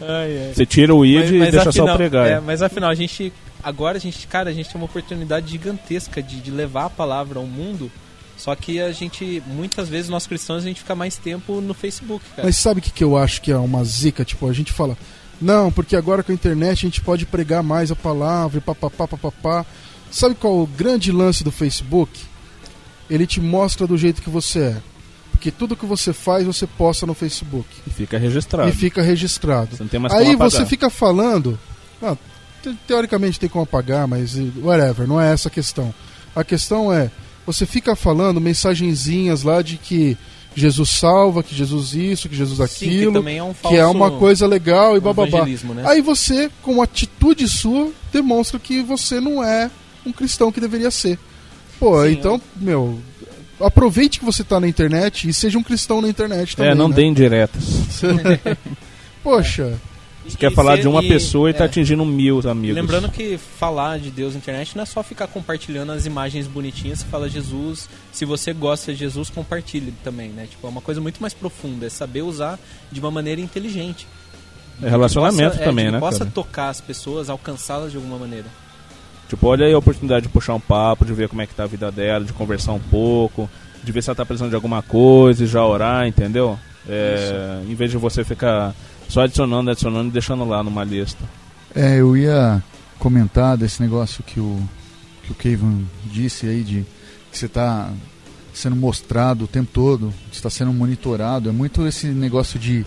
[0.00, 0.52] ai, ai.
[0.54, 2.26] Você tira o id e deixa só pregar.
[2.26, 3.32] é, mas afinal, a gente.
[3.62, 7.38] Agora a gente, cara, a gente tem uma oportunidade gigantesca de, de levar a palavra
[7.38, 7.90] ao mundo.
[8.38, 12.24] Só que a gente, muitas vezes, nós cristãos, a gente fica mais tempo no Facebook,
[12.36, 12.46] cara.
[12.46, 14.24] Mas sabe o que, que eu acho que é uma zica?
[14.24, 14.96] Tipo, a gente fala,
[15.40, 19.08] não, porque agora com a internet a gente pode pregar mais a palavra e papapá,
[19.08, 19.66] papapá.
[20.10, 22.18] Sabe qual é o grande lance do Facebook?
[23.10, 24.76] Ele te mostra do jeito que você é.
[25.32, 27.68] Porque tudo que você faz, você posta no Facebook.
[27.86, 28.68] E fica registrado.
[28.68, 29.76] E fica registrado.
[29.76, 31.58] Você não tem mais Aí você fica falando.
[32.02, 32.16] Não,
[32.62, 35.94] te- teoricamente tem como apagar, mas whatever, não é essa a questão.
[36.34, 37.10] A questão é,
[37.48, 40.18] você fica falando mensagenzinhas lá de que
[40.54, 43.80] Jesus salva, que Jesus isso, que Jesus Sim, aquilo, que também é um falso que
[43.80, 45.28] é uma coisa legal e bababá.
[45.28, 45.82] evangelismo, né?
[45.86, 49.70] Aí você, com atitude sua, demonstra que você não é
[50.04, 51.18] um cristão que deveria ser.
[51.80, 52.98] Pô, Sim, então, meu,
[53.58, 56.72] aproveite que você tá na internet e seja um cristão na internet também.
[56.72, 56.96] É, não né?
[56.96, 57.64] tem diretas.
[59.24, 59.78] Poxa,
[60.28, 61.66] Você quer falar de uma e- pessoa e tá é.
[61.66, 62.76] atingindo mil amigos.
[62.76, 67.02] Lembrando que falar de Deus na internet não é só ficar compartilhando as imagens bonitinhas
[67.02, 67.88] que fala Jesus.
[68.12, 70.46] Se você gosta de Jesus, compartilhe também, né?
[70.50, 72.58] Tipo, é uma coisa muito mais profunda, é saber usar
[72.92, 74.06] de uma maneira inteligente.
[74.82, 76.30] É relacionamento Possa- é, também, que né, possa cara?
[76.30, 78.46] tocar as pessoas, alcançá-las de alguma maneira.
[79.28, 81.64] Tipo, olha aí a oportunidade de puxar um papo, de ver como é que tá
[81.64, 83.50] a vida dela, de conversar um pouco,
[83.82, 86.58] de ver se ela tá precisando de alguma coisa e já orar, entendeu?
[86.88, 88.74] É, em vez de você ficar
[89.08, 91.24] só adicionando, adicionando e deixando lá numa lista.
[91.74, 92.62] É, eu ia
[92.98, 94.60] comentar desse negócio que o,
[95.22, 96.86] que o Kevin disse aí de
[97.30, 97.90] que você está
[98.52, 101.48] sendo mostrado o tempo todo, está sendo monitorado.
[101.48, 102.84] É muito esse negócio de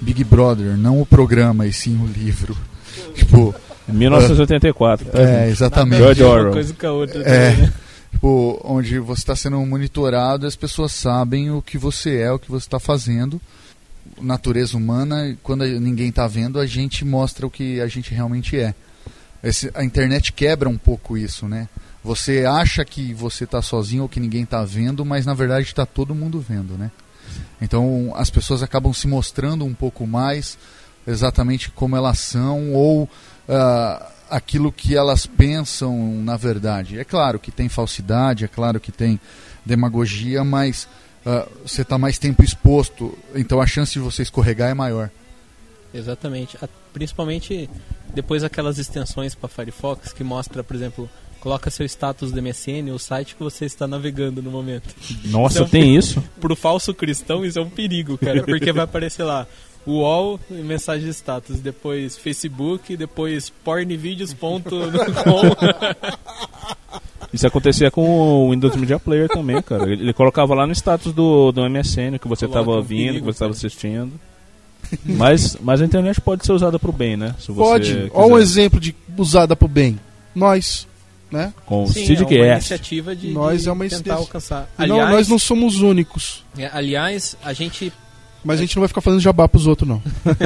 [0.00, 2.56] Big Brother, não o programa e sim o livro.
[3.14, 3.54] Tipo,
[3.88, 5.06] 1984.
[5.06, 5.52] tá, é, gente?
[5.52, 6.14] exatamente.
[6.14, 7.50] George Uma coisa com a outra É.
[7.50, 7.72] também, né?
[8.10, 12.38] Tipo, onde você está sendo monitorado e as pessoas sabem o que você é, o
[12.38, 13.40] que você está fazendo.
[14.20, 18.74] Natureza humana, quando ninguém está vendo, a gente mostra o que a gente realmente é.
[19.42, 21.68] Esse- a internet quebra um pouco isso, né?
[22.04, 25.84] Você acha que você está sozinho ou que ninguém está vendo, mas na verdade está
[25.86, 26.90] todo mundo vendo, né?
[27.60, 30.58] Então as pessoas acabam se mostrando um pouco mais
[31.06, 33.08] exatamente como elas são ou
[33.48, 36.98] ah, aquilo que elas pensam na verdade.
[36.98, 39.18] É claro que tem falsidade, é claro que tem
[39.64, 40.88] demagogia, mas
[41.26, 45.10] ah, você está mais tempo exposto, então a chance de você escorregar é maior.
[45.92, 46.56] Exatamente.
[46.62, 47.70] A- Principalmente
[48.12, 52.98] depois aquelas extensões para Firefox que mostra, por exemplo, coloca seu status do MSN, o
[52.98, 54.92] site que você está navegando no momento.
[55.26, 56.20] Nossa, Então, tem isso?
[56.40, 59.46] Pro falso cristão isso é um perigo, cara, porque vai aparecer lá
[59.86, 64.60] UOL e mensagem de status, depois Facebook, depois pornvideos.com.
[67.32, 69.90] Isso acontecia com o Windows Media Player também, cara.
[69.90, 73.52] Ele, colocava lá no status do, do MSN que você estava ouvindo, que você estava
[73.52, 73.66] cara.
[73.66, 74.12] assistindo.
[75.04, 77.34] Mas, mas a internet pode ser usada pro bem, né?
[77.38, 78.10] Se você Pode.
[78.12, 78.42] Olha um quiser.
[78.42, 80.00] exemplo de usada pro bem.
[80.34, 80.88] Nós,
[81.30, 81.52] né?
[81.64, 84.68] Com o Sim, é uma iniciativa de, Nós de é uma tentar alcançar.
[84.78, 86.44] E não, Aliás, nós não somos os únicos.
[86.58, 87.92] é, aliás, a gente
[88.44, 90.02] Mas a gente não vai ficar fazendo jabá pros outros, não.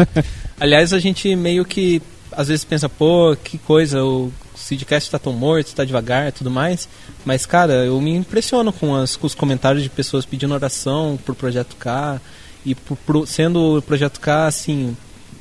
[0.60, 4.32] Aliás, a gente meio que às vezes pensa, pô, que coisa, o
[4.64, 6.88] Seedcast tá tão morto, tá devagar tudo mais.
[7.24, 11.35] Mas, cara, eu me impressiono com, as, com os comentários de pessoas pedindo oração pro
[11.35, 12.20] Projeto K.
[12.64, 14.96] E por, pro- sendo o Projeto K, assim,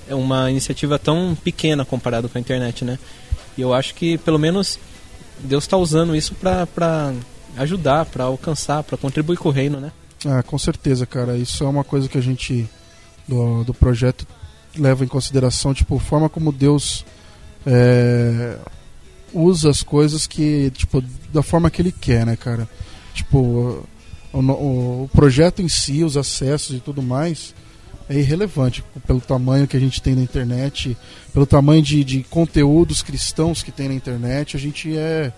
[0.10, 3.00] é uma iniciativa tão pequena comparado com a internet, né?
[3.58, 4.78] E eu acho que, pelo menos,
[5.40, 7.14] Deus está usando isso pra
[7.58, 9.92] ajudar, pra alcançar, pra contribuir com o reino, né?
[10.26, 11.38] Ah, com certeza, cara.
[11.38, 12.68] Isso é uma coisa que a gente
[13.28, 14.28] do, do projeto
[14.78, 17.06] leva em consideração, tipo, a forma como Deus
[17.66, 18.58] é,
[19.34, 22.68] usa as coisas que, tipo, da forma que Ele quer, né, cara?
[23.14, 23.86] Tipo,
[24.34, 27.54] o, o, o projeto em si, os acessos e tudo mais,
[28.10, 30.98] é irrelevante pelo tamanho que a gente tem na internet,
[31.34, 35.32] pelo tamanho de, de conteúdos cristãos que tem na internet, a gente é,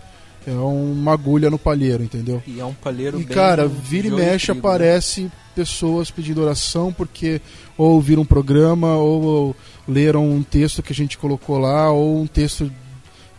[0.47, 2.41] é uma agulha no palheiro, entendeu?
[2.47, 4.59] E é um palheiro E cara, vira e mexe trigo, né?
[4.59, 7.41] aparece pessoas pedindo oração porque
[7.77, 9.55] ou ouviram um programa ou, ou
[9.87, 12.69] leram um texto que a gente colocou lá ou um texto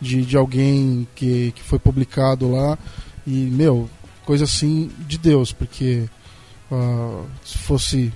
[0.00, 2.78] de, de alguém que, que foi publicado lá
[3.26, 3.88] e meu
[4.24, 6.04] coisa assim de Deus porque
[6.70, 8.12] ah, se fosse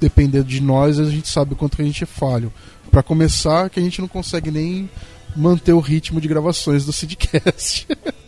[0.00, 2.52] depender de nós a gente sabe o quanto a gente é falho
[2.90, 4.90] Pra começar que a gente não consegue nem
[5.34, 7.88] manter o ritmo de gravações do Sidcast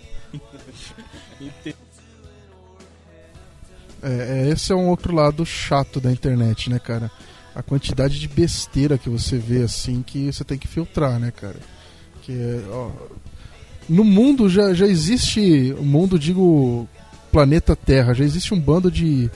[4.04, 7.10] É, é, esse é um outro lado chato da internet, né, cara?
[7.54, 11.56] A quantidade de besteira que você vê assim que você tem que filtrar, né, cara?
[12.24, 12.90] Que é, ó,
[13.88, 16.88] no mundo já, já existe, o mundo digo
[17.30, 19.30] planeta Terra, já existe um bando de,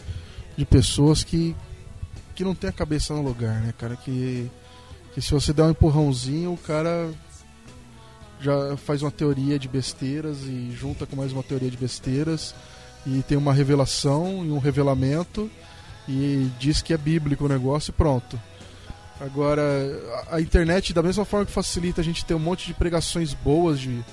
[0.56, 1.54] de pessoas que
[2.34, 3.96] que não tem a cabeça no lugar, né, cara?
[3.96, 4.48] Que
[5.12, 7.10] que se você der um empurrãozinho, o cara
[8.40, 12.54] já faz uma teoria de besteiras e junta com mais uma teoria de besteiras
[13.06, 15.50] e tem uma revelação e um revelamento
[16.08, 18.40] e diz que é bíblico o negócio e pronto.
[19.20, 19.62] Agora,
[20.30, 23.80] a, internet, da mesma forma que facilita a gente ter um monte de pregações boas
[23.80, 24.04] de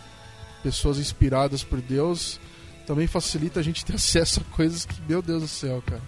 [0.63, 2.39] pessoas inspiradas por Deus,
[2.88, 6.02] também facilita a gente ter acesso a coisas que, meu Deus do céu, cara.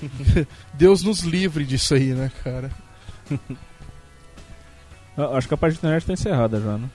[0.74, 2.70] Deus nos livre disso aí, né, cara?
[5.16, 6.88] Eu Acho que a parte da internet tá encerrada já, né?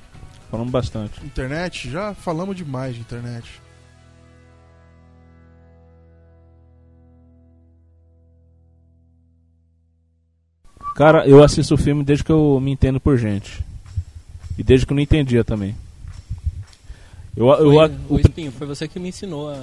[0.50, 1.24] Falamos bastante.
[1.26, 3.62] Internet, já falamos demais de internet.
[10.96, 13.64] Cara, eu assisto o filme desde que eu me entendo por gente.
[14.58, 15.76] E desde que eu não entendia também.
[17.36, 19.56] Eu, eu, Foi, o- o Espinho, foi você que me ensinou a,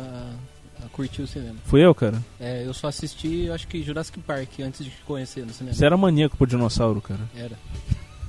[0.84, 1.54] a curtir o cinema.
[1.66, 2.20] fui eu, cara?
[2.40, 5.74] É, eu só assisti, acho que Jurassic Park antes de conhecer no cinema.
[5.76, 7.20] Você era maníaco por dinossauro, cara.
[7.36, 7.56] Era.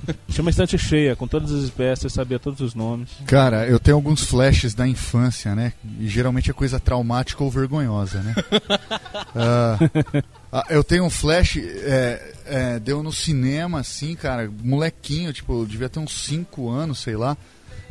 [0.28, 3.08] Tinha uma estante cheia, com todas as espécies, eu sabia todos os nomes.
[3.26, 5.72] Cara, eu tenho alguns flashes da infância, né?
[5.98, 8.34] E geralmente é coisa traumática ou vergonhosa, né?
[9.34, 9.78] Ah,
[10.52, 15.66] ah, eu tenho um flash, é, é, deu no cinema, assim, cara, molequinho, tipo, eu
[15.66, 17.36] devia ter uns 5 anos, sei lá.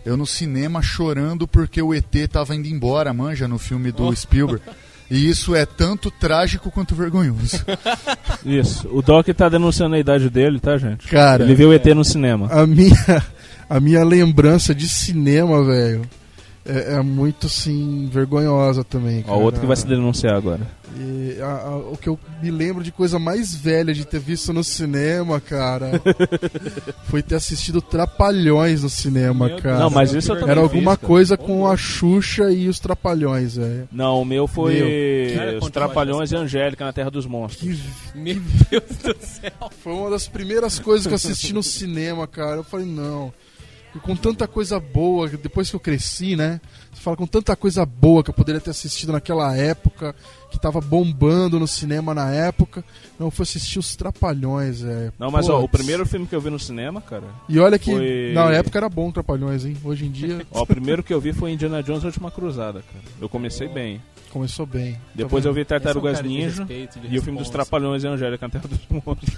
[0.06, 4.63] Eu no cinema chorando porque o ET tava indo embora, manja, no filme do Spielberg.
[5.10, 7.63] E isso é tanto trágico quanto vergonhoso.
[8.45, 8.88] Isso.
[8.93, 11.06] O Doc tá denunciando a idade dele, tá, gente?
[11.08, 12.47] Cara, Ele viu o ET no cinema.
[12.50, 13.24] a minha,
[13.69, 16.02] a minha lembrança de cinema, velho,
[16.65, 19.19] é, é muito, assim, vergonhosa também.
[19.21, 19.38] Ó, Cara.
[19.38, 20.62] o outro que vai se denunciar agora.
[20.97, 24.52] E a- a- o que eu me lembro de coisa mais velha de ter visto
[24.52, 25.91] no cinema, cara,
[27.06, 29.80] foi ter assistido Trapalhões no cinema, Meu cara.
[29.80, 33.88] Não, mas isso eu também Era alguma coisa com a Xuxa e os Trapalhões, velho.
[33.91, 35.36] Não, o meu foi Meu.
[35.38, 37.80] Cara, Os Trapalhões e Angélica na Terra dos Monstros.
[38.13, 39.52] Que Meu Deus do céu.
[39.82, 42.58] Foi uma das primeiras coisas que eu assisti no cinema, cara.
[42.58, 43.32] Eu falei, não.
[43.94, 46.62] E com tanta coisa boa, depois que eu cresci, né?
[46.94, 50.16] Você fala com tanta coisa boa que eu poderia ter assistido naquela época,
[50.50, 52.86] que tava bombando no cinema na época.
[53.20, 55.12] Não, eu fui assistir os Trapalhões, velho.
[55.20, 57.26] Não, mas ó, o primeiro filme que eu vi no cinema, cara.
[57.50, 59.76] E olha que foi- na época era bom Trapalhões, hein?
[59.84, 62.82] Hoje em dia Ó, o primeiro que eu vi foi Indiana Jones a Última Cruzada,
[62.94, 63.04] cara.
[63.20, 64.02] Eu comecei bem.
[64.32, 64.98] Começou bem.
[65.13, 67.50] Depois Tá eu vi Tartarugas é um de Ninja respeito, de e o filme dos.
[67.50, 69.38] Trapalhões e Angélica na Terra dos Monstros.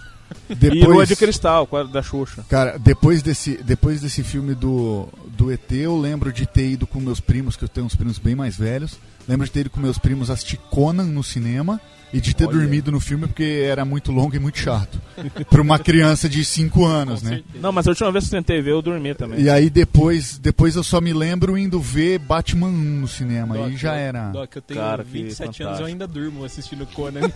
[0.49, 2.45] E Depois, Lua de Cristal, da Xuxa.
[2.49, 6.99] Cara, depois desse, depois desse filme do, do ET, eu lembro de ter ido com
[6.99, 8.97] meus primos, que eu tenho uns primos bem mais velhos.
[9.27, 11.79] Lembro de ter ido com meus primos assistir Conan no cinema
[12.11, 12.57] e de ter Olha.
[12.59, 15.01] dormido no filme porque era muito longo e muito chato.
[15.49, 17.35] Pra uma criança de 5 anos, Com né?
[17.37, 17.59] certeza.
[17.59, 19.39] Não, mas a última vez que eu tentei ver, eu dormi também.
[19.41, 23.55] E aí depois, depois eu só me lembro indo ver Batman 1 no cinema.
[23.55, 24.29] Doc, aí já eu- era.
[24.29, 25.87] Doc, eu tenho Cara, que 27 anos, eu fantástico.
[25.87, 27.21] ainda durmo assistindo Conan.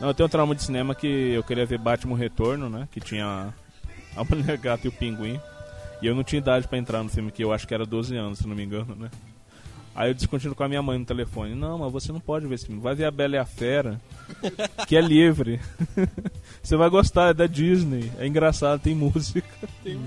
[0.00, 2.88] Não, eu tenho um trauma de cinema que eu queria ver Batman Retorno, né?
[2.90, 3.54] Que tinha
[4.16, 5.40] a Mulher Gata e o Pinguim.
[6.02, 8.16] E eu não tinha idade pra entrar no filme, que eu acho que era 12
[8.16, 9.08] anos, se não me engano, né?
[9.94, 11.54] Aí eu discutindo com a minha mãe no telefone.
[11.54, 12.80] Não, mas você não pode ver esse filme.
[12.80, 14.00] Vai ver a Bela e a Fera,
[14.88, 15.60] que é livre.
[16.62, 18.10] você vai gostar, é da Disney.
[18.18, 19.46] É engraçado, tem música.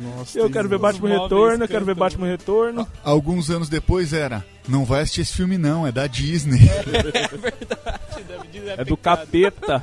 [0.01, 2.07] Nossa, Eu tem- quero ver Batman Retorno, eu quero ver cantam.
[2.07, 2.87] Batman Retorno.
[3.03, 4.43] Alguns anos depois era.
[4.67, 6.61] Não vai assistir esse filme, não, é da Disney.
[8.77, 9.81] É do capeta.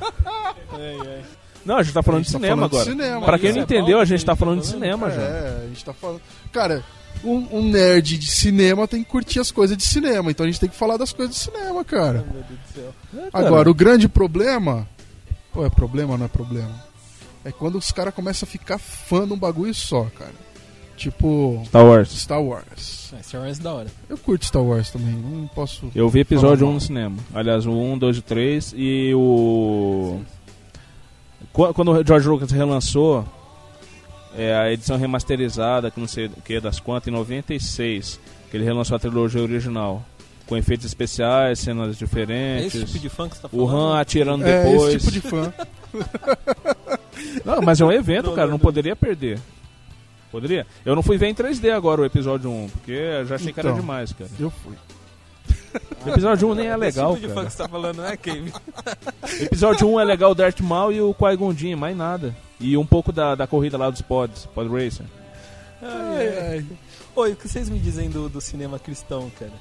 [1.65, 2.91] Não, a gente tá falando de gente tá cinema falando de agora.
[2.91, 4.83] cinema, Pra quem não é entendeu, a gente tá tá falando de falando.
[4.83, 5.21] cinema já.
[5.21, 6.21] É, a gente tá falando.
[6.51, 6.83] Cara,
[7.23, 10.59] um, um nerd de cinema tem que curtir as coisas de cinema, então a gente
[10.59, 12.25] tem que falar das coisas de cinema, cara.
[12.31, 13.29] Meu Deus do céu.
[13.31, 14.87] Agora, o grande problema.
[15.55, 16.73] Ou é problema ou não é problema?
[17.45, 20.31] É quando os caras começam a ficar fã de um bagulho só, cara.
[20.97, 21.61] Tipo.
[21.65, 22.09] Star Wars.
[22.11, 23.13] Star Wars.
[23.13, 23.87] Ah, Star Wars é da hora.
[24.09, 25.91] Eu curto Star Wars também, não posso.
[25.93, 26.73] Eu vi episódio Fala 1 mal.
[26.75, 27.15] no cinema.
[27.33, 30.19] Aliás, o 1, 2 e 3 e o.
[30.19, 30.32] Qu-
[31.53, 33.23] Quando o George Lucas relançou
[34.35, 38.63] é, a edição remasterizada, que não sei o que das quantas, em 96, que ele
[38.65, 40.03] relançou a trilogia original.
[40.47, 42.75] Com efeitos especiais, cenas É diferentes.
[42.75, 43.93] esse tipo de fã que você tá O falando?
[43.93, 44.93] Han atirando É depois.
[44.95, 45.53] esse tipo de fã.
[47.45, 48.59] Não, mas é um evento, Não, cara, não, não não.
[48.59, 49.39] poderia perder.
[50.31, 50.65] Poderia?
[50.83, 53.59] Eu não fui ver em 3D agora o episódio 1, porque eu já achei que
[53.59, 53.79] era Então.
[53.79, 54.29] demais, cara.
[54.39, 54.73] Eu fui.
[56.05, 57.45] Episódio 1 nem é legal, tipo de fã cara.
[57.47, 58.53] que você tá falando, né, Cave?
[59.45, 62.35] Episódio 1 é legal o Darth Maul e o Qui-Gon Jinn, mais nada.
[62.59, 65.05] E um pouco da, da corrida lá dos pods, Pod Racer.
[65.81, 66.65] Ai, ai.
[67.15, 69.51] Oi, o que vocês me dizem do, do cinema cristão, cara?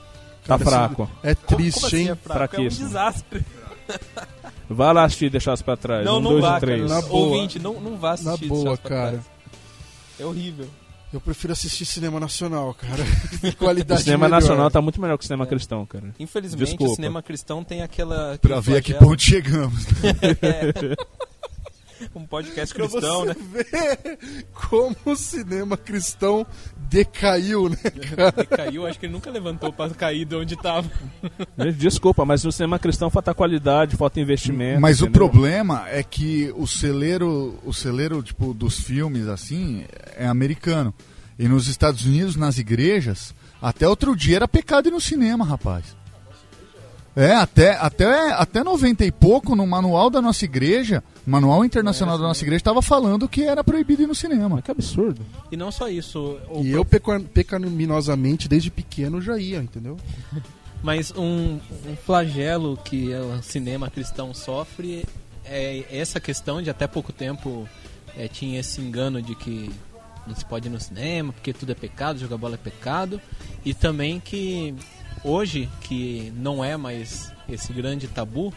[0.47, 1.11] Tá Cara, fraco.
[1.23, 2.11] É Como- triste, como assim hein?
[2.11, 2.57] é fraco?
[2.57, 3.45] É um desastre.
[4.69, 6.05] Vai lá assistir e deixar os pra trás.
[6.05, 6.89] Não, um, não dois vá, e três.
[6.89, 7.01] cara.
[7.01, 7.27] Na boa.
[7.27, 8.31] Ouvinte, não, não vá assistir.
[8.49, 9.11] Na boa, cara.
[9.11, 9.21] trás.
[10.19, 10.67] É horrível.
[11.13, 13.05] Eu prefiro assistir cinema nacional, cara.
[13.45, 14.41] O Qualidade cinema melhor.
[14.41, 16.15] nacional tá muito melhor que o cinema cristão, cara.
[16.19, 16.93] Infelizmente, Desculpa.
[16.93, 18.39] o cinema cristão tem aquela...
[18.41, 19.85] Pra ver a que ponto chegamos.
[22.15, 23.37] um podcast Pra cristão, você né?
[23.51, 24.19] ver
[24.53, 26.47] como o cinema cristão
[26.89, 27.77] decaiu, né?
[27.85, 30.91] Ele caiu, acho que ele nunca levantou pra cair de onde tava.
[31.59, 34.81] Gente, Desculpa, mas no cinema cristão falta qualidade, falta investimento.
[34.81, 35.29] Mas o entendeu?
[35.29, 39.85] problema é que o celeiro, o celeiro tipo dos filmes assim
[40.17, 40.95] é americano.
[41.39, 45.97] E nos Estados Unidos, nas igrejas, até outro dia era pecado ir no cinema, rapaz.
[47.15, 52.25] É, até, até, até 90 e pouco, no manual da nossa igreja, manual internacional da
[52.25, 54.49] nossa igreja, estava falando que era proibido ir no cinema.
[54.49, 55.21] Mas que absurdo.
[55.51, 56.39] E não só isso.
[56.49, 59.97] o E eu peca- pecaminosamente, desde pequeno, já ia, entendeu?
[60.83, 65.05] Mas um, um flagelo que o cinema cristão sofre
[65.45, 67.69] é essa questão de até pouco tempo
[68.17, 69.71] é, tinha esse engano de que
[70.27, 73.21] não se pode ir no cinema porque tudo é pecado, jogar bola é pecado.
[73.65, 74.75] E também que
[75.25, 78.53] hoje, que não é mais esse grande tabu,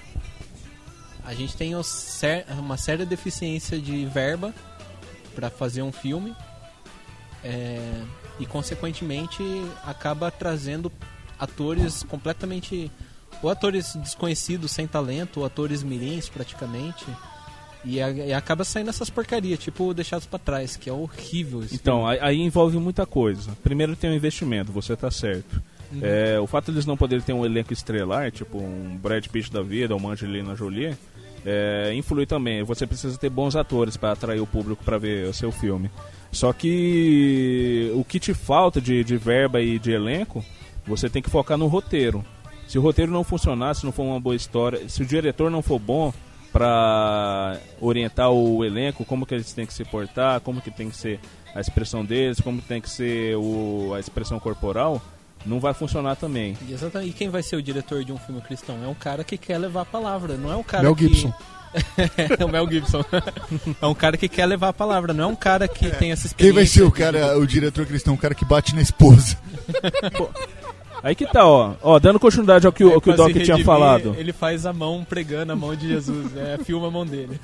[1.23, 1.73] a gente tem
[2.60, 4.54] uma séria deficiência de verba
[5.34, 6.36] para fazer um filme
[7.43, 7.80] é,
[8.39, 9.43] e consequentemente
[9.84, 10.91] acaba trazendo
[11.38, 12.91] atores completamente
[13.41, 17.06] ou atores desconhecidos sem talento ou atores mirins praticamente
[17.84, 22.08] e, e acaba saindo essas porcarias tipo deixados pra trás que é horrível esse Então,
[22.08, 23.56] aí, aí envolve muita coisa.
[23.63, 25.62] Primeiro tem o investimento, você tá certo.
[25.95, 26.01] Uhum.
[26.03, 29.62] É, o fato de não poderem ter um elenco estrelar, tipo um Brad Pitt da
[29.62, 30.95] vida, uma Angelina Jolie,
[31.45, 32.63] é, influi também.
[32.63, 35.89] Você precisa ter bons atores para atrair o público para ver o seu filme.
[36.31, 40.43] Só que o que te falta de, de verba e de elenco,
[40.86, 42.25] você tem que focar no roteiro.
[42.67, 45.62] Se o roteiro não funcionar, se não for uma boa história, se o diretor não
[45.62, 46.12] for bom
[46.51, 50.97] para orientar o elenco, como que eles têm que se portar, como que tem que
[50.97, 51.19] ser
[51.53, 55.01] a expressão deles, como tem que ser o, a expressão corporal,
[55.45, 56.58] não vai funcionar também.
[56.67, 57.10] E Exatamente.
[57.10, 58.77] E quem vai ser o diretor de um filme cristão?
[58.84, 61.08] É um cara que quer levar a palavra, não é um cara Mel que...
[61.08, 61.34] Gibson.
[62.39, 63.03] é o Mel Gibson.
[63.81, 66.27] é um cara que quer levar a palavra, não é um cara que tem essa
[66.27, 66.36] experiência.
[66.36, 69.38] Quem vai ser o de- cara, o diretor cristão, o cara que bate na esposa?
[71.03, 71.75] Aí que tá, ó.
[71.84, 74.15] Ó, dando continuidade ao que, o- ao que o Doc tinha redimir, falado.
[74.17, 77.39] Ele faz a mão pregando a mão de Jesus, é, filma a mão dele.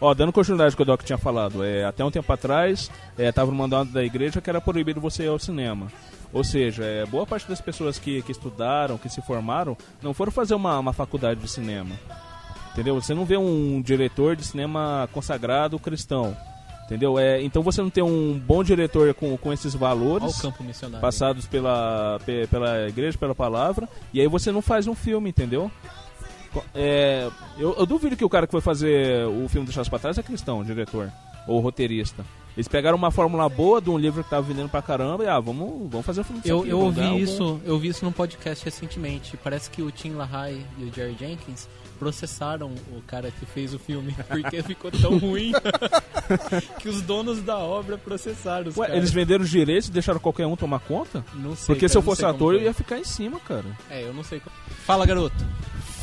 [0.00, 1.64] Ó, dando continuidade ao que o Doc tinha falado.
[1.64, 3.52] É, até um tempo atrás, é, tava
[3.86, 5.88] da igreja que era proibido você ir ao cinema.
[6.32, 10.30] Ou seja, é, boa parte das pessoas que, que estudaram, que se formaram, não foram
[10.30, 11.94] fazer uma, uma faculdade de cinema.
[12.72, 12.94] Entendeu?
[13.00, 16.36] Você não vê um diretor de cinema consagrado cristão.
[16.86, 17.18] Entendeu?
[17.18, 20.32] É, então você não tem um bom diretor com, com esses valores
[21.00, 25.70] passados pela, pe- pela igreja, pela palavra, e aí você não faz um filme, entendeu?
[26.74, 30.00] É, eu, eu duvido que o cara que foi fazer o filme do Chaves pra
[30.00, 31.10] trás é cristão, diretor,
[31.46, 32.24] ou roteirista.
[32.60, 35.40] Eles pegaram uma fórmula boa de um livro que tava vendendo pra caramba e, ah,
[35.40, 38.04] vamos, vamos fazer um filme disso Eu, aqui, eu ouvi um isso, eu vi isso
[38.04, 39.34] num podcast recentemente.
[39.38, 41.66] Parece que o Tim LaHaye e o Jerry Jenkins
[41.98, 45.52] processaram o cara que fez o filme porque ficou tão ruim
[46.80, 48.98] que os donos da obra processaram os Ué, caras.
[48.98, 51.24] eles venderam os direitos e deixaram qualquer um tomar conta?
[51.34, 53.64] Não sei, Porque cara, se eu fosse ator, eu ia ficar em cima, cara.
[53.90, 54.38] É, eu não sei.
[54.40, 55.46] como- Fala, garoto.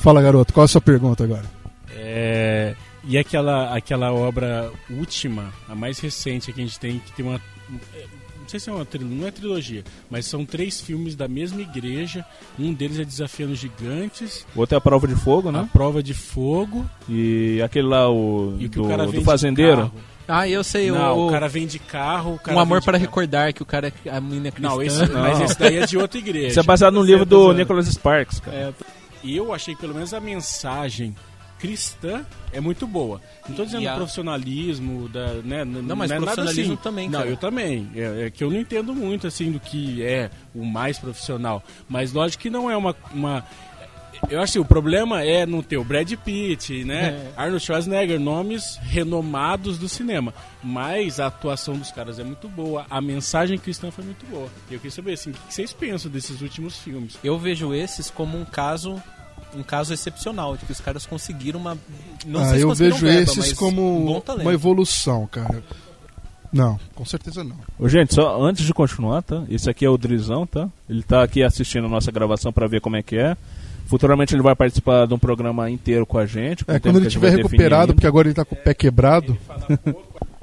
[0.02, 1.46] Fala, garoto, qual é a sua pergunta agora?
[1.92, 7.26] É, e aquela, aquela obra última, a mais recente que a gente tem, que tem
[7.26, 7.42] uma.
[7.70, 11.62] Não sei se é uma trilogia, não é trilogia, mas são três filmes da mesma
[11.62, 12.26] igreja.
[12.58, 15.70] Um deles é Desafiando Gigantes, O outro é a prova de fogo, A né?
[15.74, 19.92] Prova de Fogo E aquele lá, o, e o do, o cara do fazendeiro.
[20.30, 20.92] Ah, eu sei.
[20.92, 22.36] Não, o, o cara vem de carro.
[22.36, 23.04] O cara Um amor para carro.
[23.06, 24.70] recordar que o cara é a menina é cristã.
[24.76, 25.46] Não, esse, mas Não.
[25.46, 26.48] esse daí é de outra igreja.
[26.48, 27.54] Isso é baseado no livro é do.
[27.54, 28.58] Nicholas Sparks, cara.
[28.58, 28.74] É,
[29.24, 31.14] E eu achei que pelo menos a mensagem
[31.60, 33.22] cristã é muito boa.
[33.46, 36.84] Não estou dizendo a- profissionalismo, da, né, Não, mas é nada profissionalismo assim.
[36.84, 37.30] também, Não, cara.
[37.32, 37.90] eu também.
[37.96, 41.64] É, é que eu não entendo muito assim do que é o mais profissional.
[41.90, 42.96] Mas lógico que não é uma.
[43.14, 43.44] uma
[44.32, 47.10] eu acho que o problema é não ter o Brad Pitt, né?
[47.10, 47.32] É.
[47.40, 50.34] Arnold Schwarzenegger, nomes renomados do cinema.
[50.64, 54.50] Mas a atuação dos caras é muito boa, a mensagem cristã foi muito boa.
[54.72, 57.16] E eu queria saber assim, o que vocês pensam desses últimos filmes?
[57.24, 59.02] eu vejo esses como um caso
[59.56, 61.78] um caso excepcional de que os caras conseguiram uma
[62.26, 65.64] não ah, sei se eu conseguiram vejo verba, esses como um uma evolução, cara.
[66.52, 67.58] Não, com certeza não.
[67.78, 69.44] Ô, gente, só antes de continuar, tá?
[69.50, 70.70] Esse aqui é o Drizão, tá?
[70.90, 73.36] Ele tá aqui assistindo a nossa gravação pra ver como é que é.
[73.86, 76.66] Futuramente ele vai participar de um programa inteiro com a gente.
[76.66, 79.38] com É, quando ele tiver recuperado, porque agora ele tá com o pé quebrado.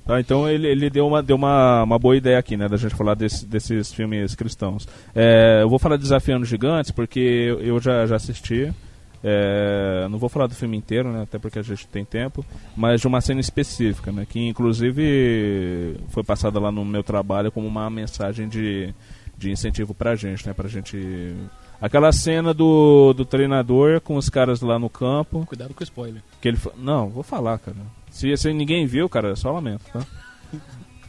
[0.06, 2.68] Tá, então ele, ele deu, uma, deu uma, uma boa ideia aqui, né?
[2.68, 4.86] Da gente falar desse- desses filmes cristãos.
[5.14, 8.70] É, eu vou falar de Desafiando Gigantes, porque eu, eu já, já assisti.
[9.26, 11.22] É, não vou falar do filme inteiro, né?
[11.22, 12.44] Até porque a gente tem tempo.
[12.76, 14.26] Mas de uma cena específica, né?
[14.28, 18.94] Que inclusive foi passada lá no meu trabalho como uma mensagem de,
[19.38, 20.52] de incentivo pra gente, né?
[20.52, 21.34] Pra gente.
[21.80, 25.44] Aquela cena do, do treinador com os caras lá no campo.
[25.46, 27.76] cuidado com o spoiler Que ele Não, vou falar, cara.
[28.10, 30.06] Se, se ninguém viu, cara, só lamento, tá?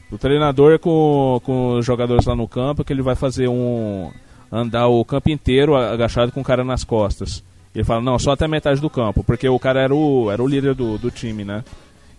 [0.09, 4.09] O treinador com, com os jogadores lá no campo, que ele vai fazer um.
[4.49, 7.43] andar o campo inteiro agachado com o cara nas costas.
[7.75, 10.47] Ele fala, não, só até metade do campo, porque o cara era o, era o
[10.47, 11.61] líder do, do time, né?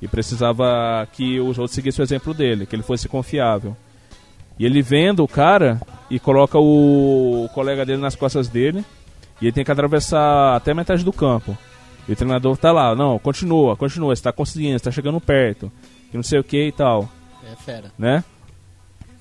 [0.02, 3.74] E precisava que os outros seguissem o exemplo dele, que ele fosse confiável.
[4.58, 8.84] E ele vendo o cara e coloca o, o colega dele nas costas dele,
[9.40, 11.56] e ele tem que atravessar até metade do campo.
[12.06, 15.72] E o treinador tá lá, não, continua, continua, você tá conseguindo, você tá chegando perto,
[16.10, 17.08] que não sei o que e tal,
[17.50, 18.22] é fera né?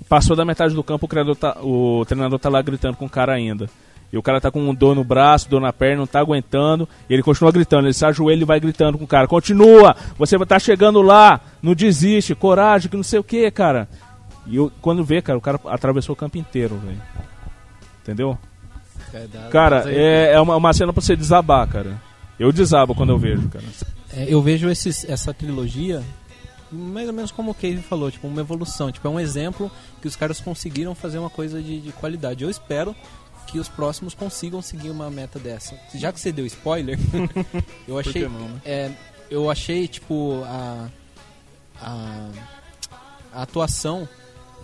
[0.08, 3.34] Passou da metade do campo, o, tá- o treinador tá lá gritando com o cara
[3.34, 3.68] ainda.
[4.16, 6.88] E o cara tá com dor no braço, dor na perna, não tá aguentando.
[7.10, 10.38] E ele continua gritando, ele se ajoelha e vai gritando com o cara: Continua, você
[10.46, 13.90] tá chegando lá, não desiste, coragem, que não sei o que, cara.
[14.48, 17.02] E eu, quando vê, cara, o cara atravessou o campo inteiro, velho.
[18.02, 18.38] Entendeu?
[19.14, 22.02] É, dá- Cara, dá- é, é uma, uma cena pra você desabar, cara.
[22.40, 23.66] Eu desabo quando eu vejo, cara.
[24.16, 26.02] É, eu vejo esses, essa trilogia
[26.72, 28.92] mais ou menos como o Cave falou, tipo, uma evolução.
[28.92, 32.44] Tipo, é um exemplo que os caras conseguiram fazer uma coisa de, de qualidade.
[32.44, 32.96] Eu espero
[33.56, 35.80] que os próximos consigam seguir uma meta dessa.
[35.94, 37.00] Já que você deu spoiler,
[37.88, 38.28] eu achei.
[38.28, 38.62] não, né?
[38.66, 38.92] é,
[39.32, 40.90] eu achei, tipo, a.
[41.82, 42.30] a,
[43.34, 44.08] a atuação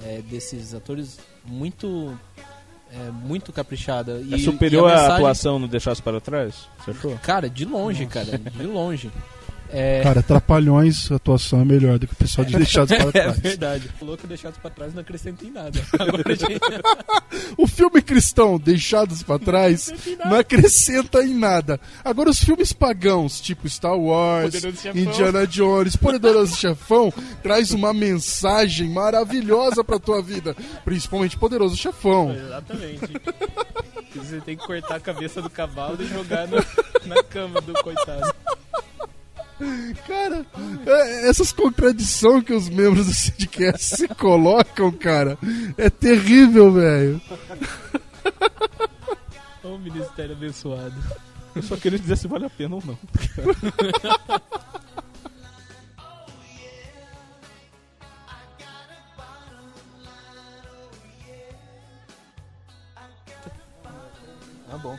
[0.04, 2.18] é, desses atores muito.
[2.94, 4.22] É, muito caprichada.
[4.30, 6.68] É E- superior e a à mensagem- atuação no Deixasse para Trás?
[6.84, 7.18] Você achou?
[7.24, 9.10] Cara, de longe, cara, de longe.
[9.74, 13.12] É, Cara, Trapalhões, a atuação é melhor do que o pessoal de Deixados para é
[13.12, 13.40] Trás.
[13.40, 13.90] verdade.
[14.00, 15.72] Falou que deixados pra trás não acrescenta em nada.
[16.38, 16.60] Gente...
[17.58, 19.92] O filme cristão, Deixados para Trás,
[20.26, 21.80] não acrescenta em nada.
[22.04, 24.54] Agora, os filmes pagãos, tipo Star Wars.
[24.94, 27.14] Indiana Jones, Poderoso Chefão,
[27.44, 30.56] traz uma mensagem maravilhosa pra tua vida.
[30.84, 32.34] Principalmente Poderoso Chefão.
[32.34, 33.00] Exatamente.
[34.16, 36.58] Você tem que cortar a cabeça do cavalo e jogar no-
[37.06, 38.34] na cama do coitado.
[40.07, 40.45] Cara,
[40.86, 45.38] é- essas contradições que os membros do Sidcast se colocam, cara,
[45.78, 47.22] é terrível, velho.
[49.64, 50.95] Ô ministério abençoado.
[51.55, 52.97] Eu só queria dizer se vale a pena ou não.
[64.72, 64.97] Ah, bom.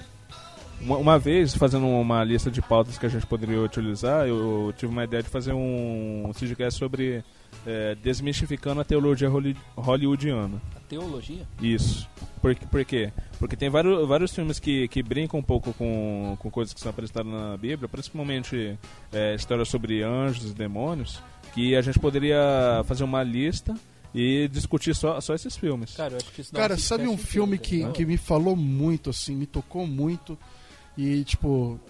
[0.82, 4.90] Uma, uma vez, fazendo uma lista de pautas que a gente poderia utilizar, eu tive
[4.92, 7.22] uma ideia de fazer um CGCast sobre
[7.66, 10.60] é, desmistificando a teologia holly- hollywoodiana.
[10.76, 11.46] A teologia?
[11.60, 12.08] Isso.
[12.40, 13.12] Por, por quê?
[13.38, 16.90] Porque tem vários, vários filmes que, que brincam um pouco com, com coisas que são
[16.90, 18.76] apresentadas na Bíblia, principalmente
[19.12, 21.20] é, histórias sobre anjos e demônios,
[21.54, 23.74] que a gente poderia fazer uma lista
[24.14, 25.94] e discutir só, só esses filmes.
[25.94, 27.92] Cara, eu acho que isso dá Cara, um sabe um filme que, cara.
[27.92, 30.36] que me falou muito, assim, me tocou muito.
[30.96, 31.80] E, tipo,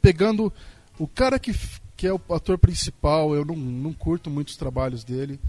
[0.00, 0.52] pegando
[0.98, 1.52] o cara que,
[1.96, 5.40] que é o ator principal, eu não, não curto muito os trabalhos dele.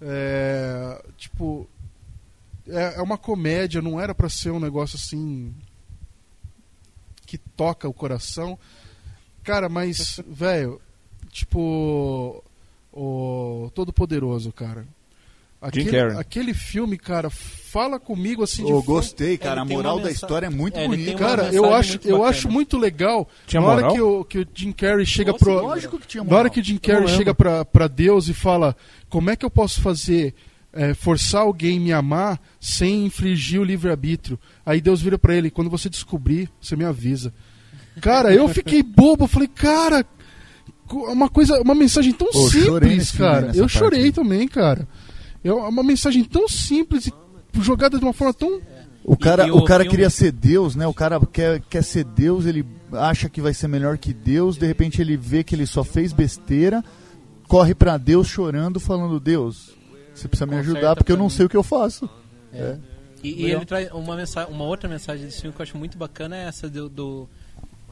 [0.00, 1.68] É, tipo,
[2.66, 5.54] é, é uma comédia, não era pra ser um negócio assim.
[7.26, 8.58] que toca o coração.
[9.42, 10.80] Cara, mas, velho,
[11.30, 12.42] tipo.
[12.92, 14.86] O Todo-Poderoso, cara.
[15.60, 16.16] Aquele, Carrey.
[16.16, 19.60] aquele filme, cara, fala comigo assim de Eu gostei, cara.
[19.60, 21.18] A Ele tem moral da história é muito É, bonita.
[21.18, 22.30] Cara, eu acho, muito eu bacana.
[22.30, 23.28] acho muito legal.
[23.44, 23.92] Tinha na hora moral?
[23.94, 25.54] que o, que o Jim Carrey chega Nossa, pro.
[25.60, 26.38] Lógico que tinha Na moral.
[26.40, 28.76] hora que o Jim Carrey chega pra, pra Deus e fala:
[29.08, 30.32] Como é que eu posso fazer,
[30.72, 34.38] é, forçar alguém a me amar sem infringir o livre-arbítrio?
[34.64, 37.34] Aí Deus vira pra ele: Quando você descobrir, você me avisa.
[38.00, 39.26] Cara, eu fiquei bobo.
[39.26, 40.06] Falei: Cara,
[40.90, 43.50] uma coisa, uma mensagem tão Pô, simples, filme, cara.
[43.56, 44.86] Eu chorei também, cara.
[45.44, 47.12] É uma mensagem tão simples e
[47.60, 48.60] jogada de uma forma tão.
[49.04, 50.86] O cara, E- e o o cara queria ser Deus, né?
[50.86, 54.66] O cara quer, quer ser Deus, ele acha que vai ser melhor que Deus, de
[54.66, 56.84] repente ele vê que ele só fez besteira,
[57.46, 59.70] corre pra Deus chorando, falando: Deus,
[60.14, 62.08] você precisa me ajudar porque eu não mim." sei o que eu faço.
[62.52, 62.76] É.
[63.22, 63.58] E, e Legal.
[63.60, 66.44] ele traz uma, mensa uma outra mensagem desse filme que eu acho muito bacana é
[66.44, 67.28] essa do, do-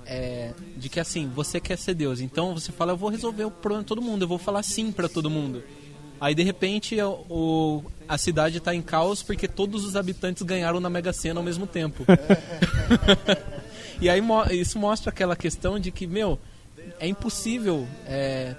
[0.04, 3.50] é, de que assim você quer ser Deus, então você fala eu vou resolver o
[3.50, 5.62] problema de todo mundo, eu vou falar sim pra todo mundo.
[6.20, 10.88] Aí de repente o, a cidade tá em caos porque todos os habitantes ganharam na
[10.88, 12.04] Mega Sena ao mesmo tempo.
[14.00, 16.38] e aí isso mostra aquela questão de que meu
[16.98, 18.54] é impossível é,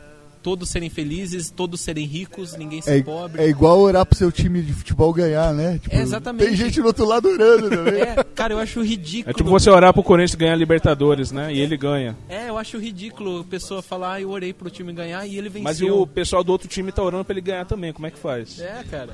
[0.48, 3.42] todos serem felizes, todos serem ricos, ninguém ser É, pobre.
[3.42, 5.78] é igual orar pro seu time de futebol ganhar, né?
[5.78, 6.48] Tipo, É, exatamente.
[6.48, 8.00] Tem gente do outro lado orando também.
[8.02, 9.30] É, cara, eu acho ridículo.
[9.30, 11.54] É tipo você orar pro Corinthians ganhar a Libertadores, né?
[11.54, 12.16] E ele ganha.
[12.30, 15.50] É, eu acho ridículo a pessoa falar, ah, eu orei pro time ganhar e ele
[15.50, 15.64] venceu.
[15.66, 17.92] Mas e o pessoal do outro time tá orando pra ele ganhar também.
[17.92, 18.58] Como é que faz?
[18.62, 19.10] É, cara.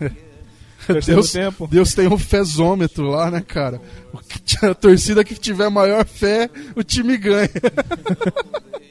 [1.04, 1.66] Deus, tempo.
[1.66, 3.78] Deus tem um fezômetro lá, né, cara?
[4.62, 7.50] A torcida que tiver maior fé, o time ganha.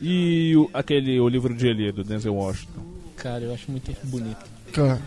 [0.00, 2.80] E o- aquele, o livro de Eli, do Denzel Washington.
[3.16, 4.44] Cara, eu acho muito bonito.
[4.72, 5.00] Cara,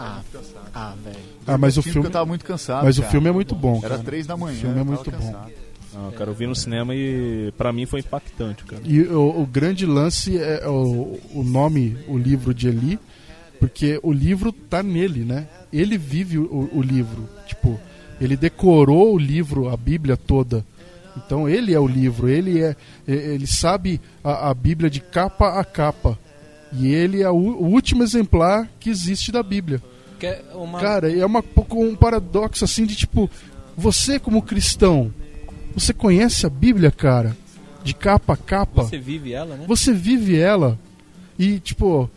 [0.00, 0.22] Ah,
[0.74, 1.16] ah, velho.
[1.46, 2.84] Ah, mas o filme, eu tava muito cansado.
[2.84, 3.10] mas o cara.
[3.10, 4.02] filme é muito bom, Era cara.
[4.04, 4.56] três da manhã.
[4.56, 5.16] O filme é eu tava muito bom.
[5.32, 5.52] cansado.
[5.94, 8.82] Não, cara, eu vi no cinema e pra mim foi impactante, cara.
[8.84, 12.98] E o, o grande lance é o, o nome, o livro de Eli,
[13.58, 15.48] porque o livro tá nele, né?
[15.72, 17.28] Ele vive o, o livro.
[17.46, 17.80] Tipo,
[18.20, 20.64] ele decorou o livro, a Bíblia toda.
[21.24, 22.76] Então ele é o livro, ele é.
[23.06, 26.18] Ele sabe a, a Bíblia de capa a capa.
[26.72, 29.82] E ele é o, o último exemplar que existe da Bíblia.
[30.18, 30.80] Que é uma...
[30.80, 33.30] Cara, é uma, pouco um paradoxo assim de tipo,
[33.76, 35.12] você como cristão,
[35.74, 37.36] você conhece a Bíblia, cara?
[37.82, 38.82] De capa a capa?
[38.84, 39.64] Você vive ela, né?
[39.66, 40.78] Você vive ela.
[41.38, 42.10] E, tipo,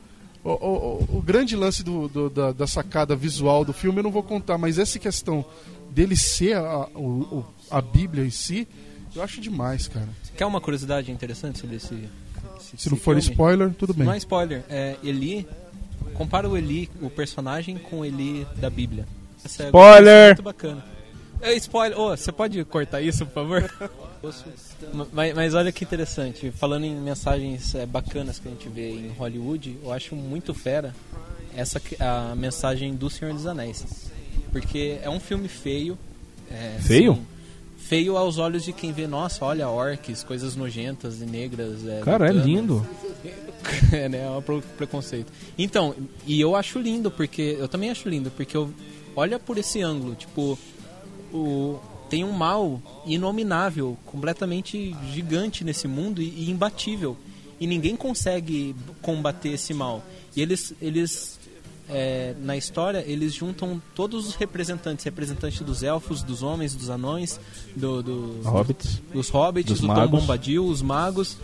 [0.43, 4.12] o, o- o- grande lance do, do- da, da sacada visual do filme eu não
[4.12, 5.45] vou contar, mas essa questão
[5.91, 8.68] dele ser a, o- a Bíblia em si,
[9.16, 10.07] Eu acho demais, cara.
[10.38, 11.93] Quer uma curiosidade interessante sobre esse.
[12.57, 13.32] esse Se não for filme?
[13.32, 14.05] spoiler, tudo bem.
[14.05, 14.64] Não é spoiler.
[14.70, 15.47] É Eli.
[16.14, 19.05] Compara o Eli, o personagem, com o Eli da Bíblia.
[19.43, 20.28] Essa é Spoiler!
[20.28, 20.86] muito bacana.
[21.41, 21.99] É, spoiler.
[21.99, 23.74] Ô, você pode cortar isso, por favor?
[25.12, 26.51] mas, mas olha que interessante.
[26.51, 30.93] Falando em mensagens é, bacanas que a gente vê em Hollywood, eu acho muito fera
[31.55, 33.86] essa a mensagem do Senhor dos Anéis.
[34.51, 35.97] Porque é um filme feio.
[36.51, 37.14] é, Feio?
[37.14, 37.26] assim,
[37.92, 41.86] feio aos olhos de quem vê, nossa, olha orques, coisas nojentas e negras.
[41.86, 42.88] É, Cara, é lindo.
[43.92, 44.24] é, né?
[44.24, 45.30] É um pre- preconceito.
[45.58, 45.94] Então,
[46.26, 47.58] e eu acho lindo, porque.
[47.60, 48.72] Eu também acho lindo, porque eu.
[49.14, 50.58] Olha por esse ângulo, tipo.
[51.34, 51.80] O,
[52.10, 57.18] tem um mal inominável, completamente gigante nesse mundo e, e imbatível.
[57.60, 60.02] E ninguém consegue combater esse mal.
[60.34, 60.74] E eles.
[60.82, 61.41] eles
[61.90, 67.40] é, na história, eles juntam todos os representantes, representantes dos elfos, dos homens, dos anões,
[67.76, 69.02] do, do- Hobbits.
[69.14, 70.20] dos hobbits, Dos do Tom magos.
[70.22, 71.38] Bombadil, os magos.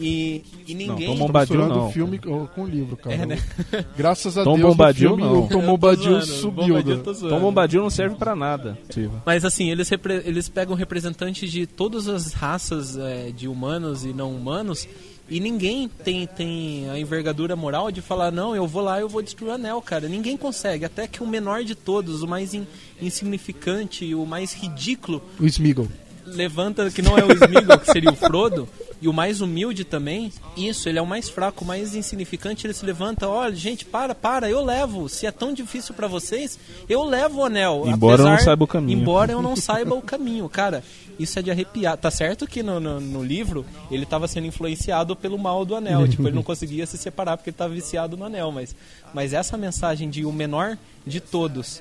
[0.00, 1.08] E, e ninguém.
[1.08, 3.16] Tom Tô Bombadil não, o filme com com o livro, cara.
[3.16, 3.36] É, né?
[3.98, 5.42] Graças a Tom Deus Bombadil, filme não.
[5.44, 6.66] o Tom Bombadil zoando, subiu.
[6.76, 7.02] Bombadil.
[7.02, 8.78] Tom Bombadil não serve pra nada.
[9.26, 14.12] Mas assim, eles, repre- eles pegam representantes de todas as raças é, de humanos e
[14.12, 14.86] não humanos
[15.30, 19.20] e ninguém tem, tem a envergadura moral de falar, não, eu vou lá eu vou
[19.22, 20.08] destruir o anel, cara.
[20.08, 20.84] Ninguém consegue.
[20.84, 22.66] Até que o menor de todos, o mais in-
[23.00, 25.88] insignificante, o mais ridículo, O Smeagol.
[26.24, 28.68] levanta, que não é o Smeagol, que seria o Frodo,
[29.00, 32.74] e o mais humilde também, isso, ele é o mais fraco, o mais insignificante, ele
[32.74, 37.04] se levanta, olha, gente, para, para, eu levo, se é tão difícil pra vocês, eu
[37.04, 37.84] levo o anel.
[37.86, 38.98] Embora eu não apesar- saiba o caminho.
[39.00, 40.82] Embora eu não saiba o caminho, cara,
[41.18, 41.96] isso é de arrepiar.
[41.96, 46.08] Tá certo que no, no, no livro ele tava sendo influenciado pelo mal do anel,
[46.08, 48.74] tipo, ele não conseguia se separar porque ele tava viciado no anel, mas,
[49.14, 50.76] mas essa mensagem de o menor
[51.06, 51.80] de todos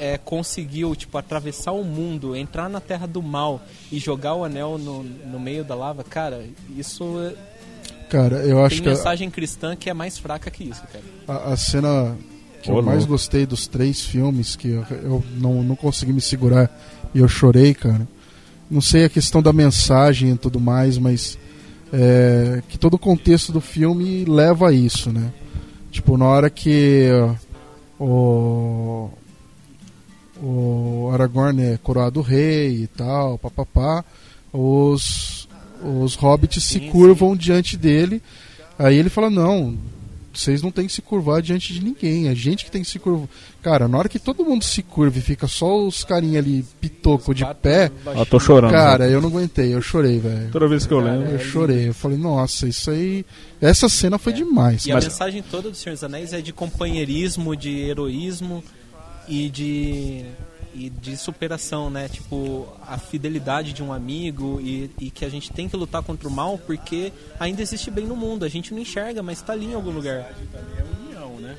[0.00, 3.60] é, conseguiu tipo atravessar o mundo, entrar na Terra do Mal
[3.92, 6.44] e jogar o anel no, no meio da lava, cara,
[6.76, 7.50] isso é-
[8.08, 11.04] Cara, eu acho tem que a, mensagem cristã que é mais fraca que isso, cara.
[11.28, 12.16] a- a cena
[12.62, 16.68] que eu mais gostei dos três filmes, que eu, eu não, não consegui me segurar
[17.14, 18.08] e eu chorei, cara.
[18.70, 21.38] Não sei a questão da mensagem e tudo mais, mas
[21.92, 25.32] é, que todo o contexto do filme leva a isso, né?
[25.90, 27.08] Tipo, na hora que
[27.98, 29.08] o,
[30.42, 34.04] o Aragorn é coroado rei e tal, papapá,
[34.52, 35.48] os,
[35.82, 38.22] os hobbits se Sim, curvam diante dele.
[38.78, 39.76] Aí ele fala: Não,
[40.32, 42.98] vocês não têm que se curvar diante de ninguém, a gente que tem que se
[42.98, 43.28] curvar.
[43.62, 47.34] Cara, na hora que todo mundo se curva e fica só os carinha ali pitoco
[47.34, 48.70] de pé, Ó, tô chorando.
[48.70, 50.50] cara, eu não aguentei, eu chorei, velho.
[50.50, 51.32] Toda vez que eu Cara, lembro.
[51.32, 53.26] Eu chorei, eu falei, nossa, isso aí.
[53.60, 54.86] Essa cena foi demais.
[54.86, 58.64] E a Mas mensagem toda do Senhor dos Anéis é de companheirismo, de heroísmo
[59.30, 60.26] e de
[60.72, 62.08] e de superação, né?
[62.08, 66.28] Tipo, a fidelidade de um amigo e, e que a gente tem que lutar contra
[66.28, 68.44] o mal porque ainda existe bem no mundo.
[68.44, 70.32] A gente não enxerga, mas tá ali em algum lugar.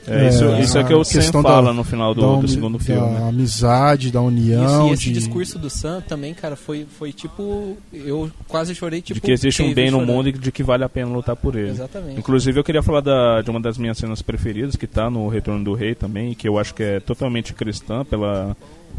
[0.07, 2.41] É, isso, É, isso é que a o Sam fala da- no final do, da,
[2.41, 3.07] do segundo da filme.
[3.11, 3.29] né?
[3.29, 4.89] amizade, da Isso, união.
[4.89, 5.11] e esse de...
[5.13, 7.77] discurso do Sam também, cara, foi, foi tipo.
[7.93, 9.15] Eu quase chorei, tipo.
[9.15, 10.13] de que existe um bem no chorando.
[10.15, 11.69] mundo e de que vale a pena lutar por ele.
[11.69, 12.19] Exatamente.
[12.19, 15.63] Inclusive eu queria falar da, de uma das minhas cenas preferidas, que tá no Retorno
[15.63, 18.55] do Rei também, que eu acho que é totalmente cristã pela,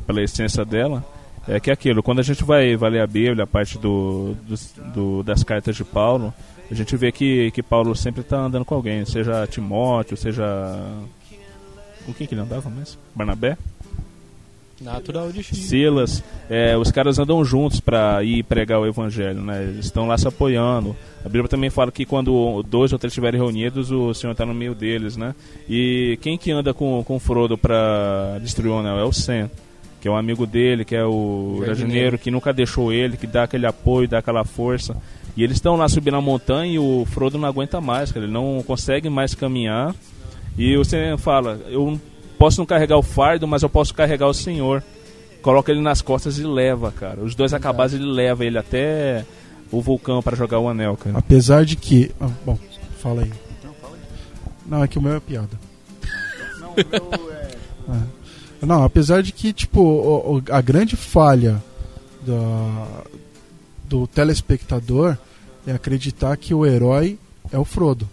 [0.06, 1.04] pela essência dela.
[1.48, 4.32] É que é aquilo, quando a gente vai, vai ler a Bíblia, a parte do,
[4.46, 6.32] dos- do- das cartas de Paulo,
[6.70, 10.44] a gente vê que, que Paulo sempre está andando com alguém, seja Timóteo, seja.
[12.06, 12.98] Com quem que ele andava mesmo?
[13.14, 13.56] Barnabé?
[14.82, 15.60] Natural de Chile.
[15.60, 19.62] Silas, é, os caras andam juntos para ir pregar o evangelho, né?
[19.62, 20.96] Eles estão lá se apoiando.
[21.24, 24.52] A Bíblia também fala que quando dois ou três estiverem reunidos, o Senhor está no
[24.52, 25.34] meio deles, né?
[25.68, 29.48] E quem que anda com, com Frodo para destruir o anel é o Sam,
[30.00, 33.44] que é um amigo dele, que é o jardineiro, que nunca deixou ele, que dá
[33.44, 34.96] aquele apoio, dá aquela força.
[35.36, 38.26] E eles estão lá subindo a montanha e o Frodo não aguenta mais, cara.
[38.26, 39.94] ele não consegue mais caminhar.
[40.58, 41.98] E o Sam fala: Eu
[42.38, 44.82] posso não carregar o fardo, mas eu posso carregar o Senhor.
[45.40, 47.20] Coloca ele nas costas e leva, cara.
[47.22, 49.24] Os dois acabados ele leva ele até
[49.72, 51.18] o vulcão para jogar o anel, cara.
[51.18, 52.10] Apesar de que.
[52.20, 52.58] ah, bom,
[52.98, 53.32] fala aí.
[54.66, 55.58] Não, é que o meu é piada.
[56.76, 58.22] É.
[58.66, 61.60] Não, apesar de que, tipo, o- o- a grande falha
[62.24, 62.86] da,
[63.92, 65.18] do telespectador
[65.66, 67.18] é acreditar que o herói
[67.52, 68.08] é o Frodo.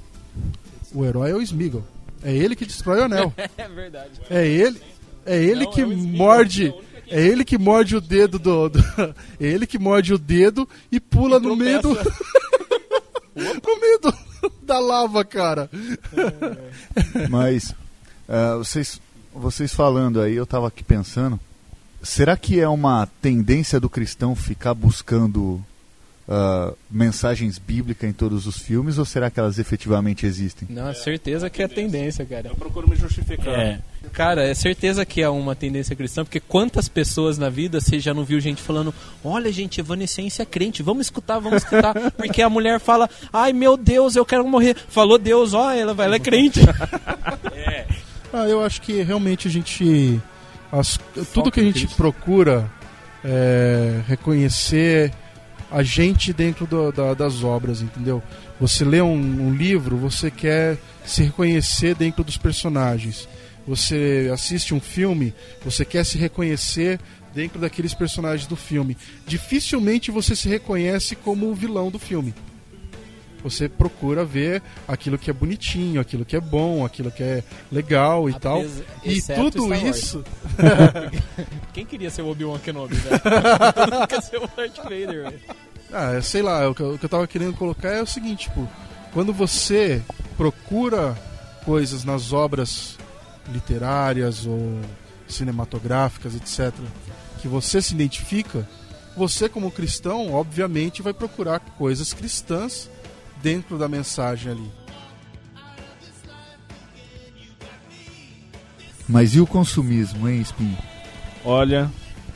[0.94, 1.86] O herói é o Smeagol.
[2.22, 3.34] É ele que destrói o anel.
[3.58, 4.12] É verdade.
[4.30, 4.82] É ele,
[5.26, 6.74] é ele Não, que é morde.
[7.08, 8.68] é É ele que morde o dedo do.
[8.68, 8.80] do-
[9.40, 11.90] é ele que morde o dedo e pula no meio do.
[13.34, 14.14] no meio do,
[14.62, 15.70] da lava, cara.
[17.30, 17.74] Mas
[18.28, 19.00] ah, vocês,
[19.34, 21.40] vocês falando aí, eu tava aqui pensando
[22.04, 25.64] será que é uma tendência do cristão ficar buscando
[26.30, 30.68] uh, mensagens bíblicas em todos os filmes ou será que elas efetivamente existem?
[30.72, 32.50] Não, é certeza que é tendência, cara.
[32.50, 33.60] Eu procuro me justificar.
[33.60, 33.80] É.
[34.14, 38.14] Cara, é certeza que é uma tendência cristã, porque quantas pessoas na vida você já
[38.14, 41.94] não viu gente falando: Olha, gente, Evanescência é crente, vamos escutar, vamos escutar.
[42.16, 44.76] Porque a mulher fala: Ai meu Deus, eu quero morrer.
[44.88, 46.62] Falou Deus, ó, ela, vai, ela é crente.
[48.32, 50.22] Ah, eu acho que realmente a gente.
[50.72, 51.00] as-
[51.34, 52.70] tudo que a gente procura
[53.26, 55.12] é reconhecer
[55.72, 58.22] a gente dentro do- da- das obras, entendeu?
[58.59, 59.13] Você lê um,
[59.47, 63.28] um livro, você quer se reconhecer dentro dos personagens.
[63.67, 66.99] Você assiste um filme, você quer se reconhecer
[67.36, 68.97] dentro daqueles personagens do filme.
[69.28, 72.34] Dificilmente você se reconhece como o vilão do filme.
[73.44, 78.30] Você procura ver aquilo que é bonitinho, aquilo que é bom, aquilo que é legal
[78.30, 78.62] e tal.
[79.04, 80.24] E tudo isso.
[81.74, 83.20] Quem queria ser o Obi-Wan Kenobi, velho?
[83.74, 85.40] Todo mundo quer ser o Darth Vader, velho.
[85.92, 88.48] Ah, sei lá, o que, eu, o que eu tava querendo colocar é o seguinte,
[88.50, 88.70] tipo,
[89.14, 90.02] quando você
[90.38, 91.18] procura
[91.66, 92.98] coisas nas obras
[93.52, 94.80] literárias ou
[95.28, 96.74] cinematográficas, etc.,
[97.42, 98.68] que você se identifica,
[99.16, 102.90] você como cristão, obviamente, vai procurar coisas cristãs
[103.42, 104.72] dentro da mensagem ali.
[109.08, 110.78] Mas e o consumismo, hein, Spin?
[111.44, 111.90] Olha,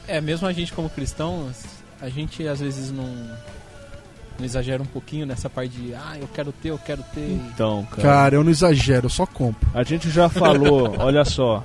[0.08, 1.50] É, mesmo a gente como cristão,
[2.02, 3.06] a gente às vezes não,
[4.38, 7.30] não exagera um pouquinho nessa parte de ah, eu quero ter, eu quero ter.
[7.32, 8.02] então, cara.
[8.02, 9.70] Cara, eu não exagero, eu só compro.
[9.74, 11.64] A gente já falou, olha só.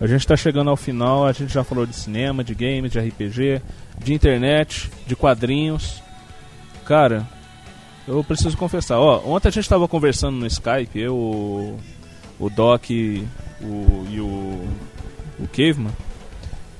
[0.00, 2.98] A gente tá chegando ao final, a gente já falou de cinema, de games, de
[2.98, 3.62] RPG,
[3.98, 6.02] de internet, de quadrinhos.
[6.86, 7.26] Cara,
[8.18, 11.78] eu preciso confessar, ó, ontem a gente tava conversando no Skype, eu, o,
[12.38, 14.68] o Doc o, e o,
[15.38, 15.92] o Caveman.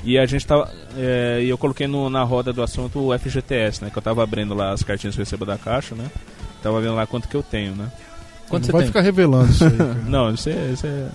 [0.02, 0.70] E a gente tava.
[0.96, 3.90] é, E eu coloquei no- na roda do assunto o FGTS, né?
[3.90, 6.06] Que eu tava abrindo lá as cartinhas que eu recebo da caixa, né?
[6.62, 7.90] Tava vendo lá quanto que eu tenho, né?
[8.48, 8.86] Quanto não você vai tem?
[8.88, 9.70] ficar revelando isso aí.
[9.76, 9.94] cara.
[10.06, 11.06] Não, isso é, isso é.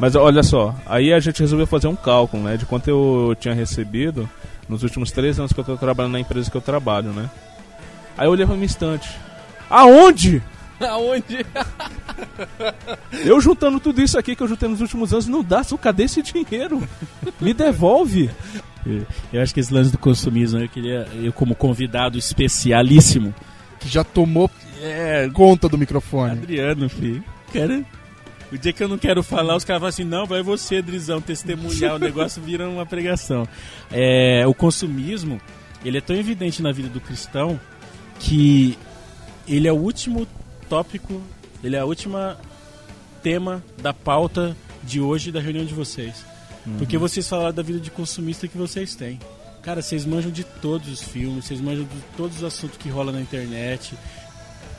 [0.00, 2.56] Mas olha só, aí a gente resolveu fazer um cálculo, né?
[2.56, 4.26] De quanto eu tinha recebido
[4.66, 7.28] nos últimos três anos que eu tô trabalhando na empresa que eu trabalho, né?
[8.16, 9.10] Aí eu olhei pra minha estante.
[9.68, 10.42] Aonde?
[10.80, 11.46] Aonde?
[13.24, 16.04] Eu juntando tudo isso aqui que eu juntei nos últimos anos, não dá, só cadê
[16.04, 16.82] esse dinheiro?
[17.40, 18.30] Me devolve.
[19.32, 23.34] Eu acho que esse lance do consumismo, eu queria, eu como convidado especialíssimo,
[23.80, 24.48] Que já tomou
[24.80, 26.32] é, conta do microfone.
[26.32, 27.24] Adriano, filho.
[27.52, 27.84] Cara,
[28.52, 31.20] o dia que eu não quero falar, os caras falam assim, não, vai você, Drizão,
[31.20, 33.48] testemunhar, o negócio vira uma pregação.
[33.90, 35.40] É, o consumismo,
[35.84, 37.58] ele é tão evidente na vida do cristão
[38.20, 38.78] que
[39.46, 40.26] ele é o último
[40.68, 41.22] tópico,
[41.62, 42.38] ele é a última
[43.22, 46.24] tema da pauta de hoje da reunião de vocês.
[46.78, 49.20] Porque vocês falaram da vida de consumista que vocês têm.
[49.62, 53.14] Cara, vocês manjam de todos os filmes, vocês manjam de todos os assuntos que rolam
[53.14, 53.96] na internet,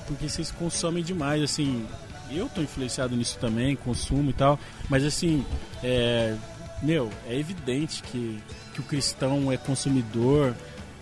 [0.06, 1.86] porque vocês consomem demais, assim.
[2.30, 4.60] Eu tô influenciado nisso também, consumo e tal,
[4.90, 5.46] mas assim,
[5.82, 6.36] é,
[6.82, 8.38] meu, é evidente que,
[8.74, 10.54] que o cristão é consumidor,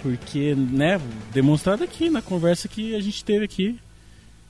[0.06, 1.01] porque, né,
[1.34, 3.80] demonstrado aqui na conversa que a gente teve aqui.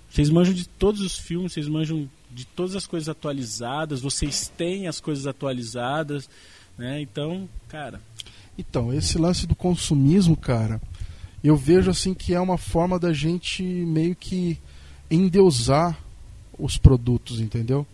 [0.10, 4.90] Vocês manjam de todos os filmes, vocês manjam de todas as coisas atualizadas, vocês têm
[4.90, 6.30] as coisas atualizadas,
[6.78, 7.00] né?
[7.00, 8.02] Então, cara,
[8.58, 10.82] Então, esse lance do consumismo, cara,
[11.42, 14.60] eu vejo assim que é uma forma da gente meio que
[15.10, 15.98] endeusar
[16.60, 17.88] os produtos, entendeu?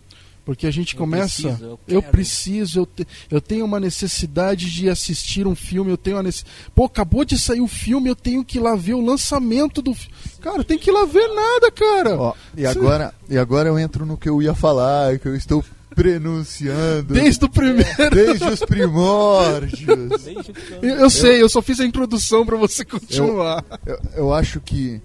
[0.44, 1.42] Porque a gente Eu começa.
[1.42, 5.96] preciso, eu eu preciso, eu, te- eu tenho uma necessidade de assistir um filme, eu
[5.96, 6.44] tenho uma necess...
[6.74, 9.94] Pô, acabou de sair o filme, eu tenho que ir lá ver o lançamento do
[9.94, 10.12] filme.
[10.40, 12.16] Cara, tem que ir lá ver nada, cara.
[12.18, 12.66] Ó, e Sim.
[12.66, 15.64] agora, e agora eu entro no que eu ia falar, que eu estou
[15.94, 18.10] prenunciando Desde o primeiro.
[18.12, 19.80] desde os primórdios.
[20.22, 23.64] Desde Eu, eu sei, eu só fiz a introdução pra você continuar.
[23.86, 25.00] Eu, eu acho que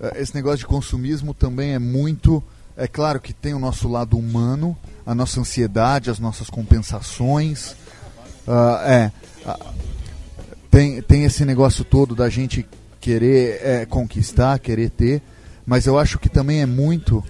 [0.00, 2.42] eh, esse negócio de consumismo também é muito.
[2.76, 7.76] É claro que tem o nosso lado humano, a nossa ansiedade, as nossas compensações.
[8.46, 9.12] Ah, é.
[9.46, 9.72] ah,
[10.70, 12.66] tem, tem esse negócio todo da gente
[13.00, 15.22] querer eh, conquistar, querer ter.
[15.66, 17.22] Mas eu acho que também é muito.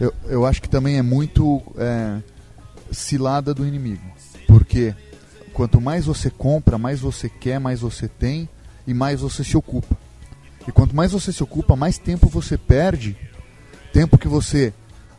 [0.00, 2.20] Eu, eu acho que também é muito eh,
[2.90, 4.02] cilada do inimigo.
[4.46, 4.94] Porque
[5.52, 8.48] quanto mais você compra, mais você quer, mais você tem
[8.86, 9.96] e mais você se ocupa.
[10.66, 13.16] E quanto mais você se ocupa, mais tempo você perde.
[13.96, 14.74] Tempo que você.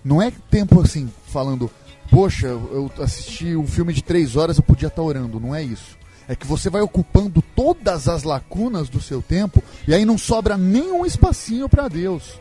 [0.05, 1.67] Não é tempo assim, falando,
[2.11, 5.39] poxa, eu assisti um filme de três horas, eu podia estar orando.
[5.39, 5.97] Não é isso.
[6.27, 10.55] É que você vai ocupando todas as lacunas do seu tempo e aí não sobra
[10.55, 12.39] nenhum espacinho para Deus.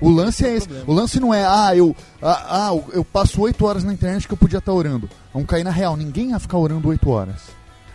[0.00, 0.68] O lance é esse.
[0.86, 4.32] O lance não é, ah, eu, ah, ah, eu passo oito horas na internet que
[4.32, 5.10] eu podia estar orando.
[5.32, 5.96] Vamos cair na real.
[5.96, 7.48] Ninguém ia ficar orando oito horas.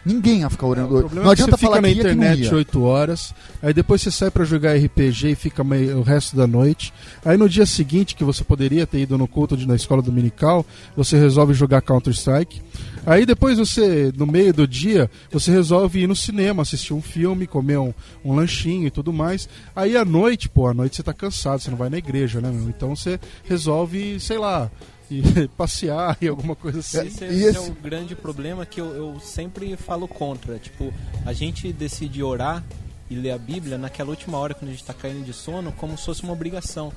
[0.05, 0.95] Ninguém ia ficar orando.
[0.95, 2.55] O problema não é que adianta você fica falar na que não internet ia.
[2.55, 6.47] 8 horas, aí depois você sai pra jogar RPG e fica meio, o resto da
[6.47, 6.93] noite.
[7.23, 10.65] Aí no dia seguinte, que você poderia ter ido no culto de, na escola dominical,
[10.95, 12.61] você resolve jogar Counter-Strike.
[13.05, 17.47] Aí depois você, no meio do dia, você resolve ir no cinema, assistir um filme,
[17.47, 17.93] comer um,
[18.23, 19.49] um lanchinho e tudo mais.
[19.75, 22.51] Aí à noite, pô, à noite você tá cansado, você não vai na igreja, né,
[22.51, 22.69] meu?
[22.69, 24.69] Então você resolve, sei lá,
[25.09, 27.07] ir passear e alguma coisa assim.
[27.07, 30.57] Esse, E esse é esse- o grande problema que eu, eu sempre falo contra.
[30.59, 30.93] Tipo,
[31.25, 32.63] a gente decide orar
[33.09, 35.97] e ler a Bíblia naquela última hora quando a gente tá caindo de sono como
[35.97, 36.91] se fosse uma obrigação.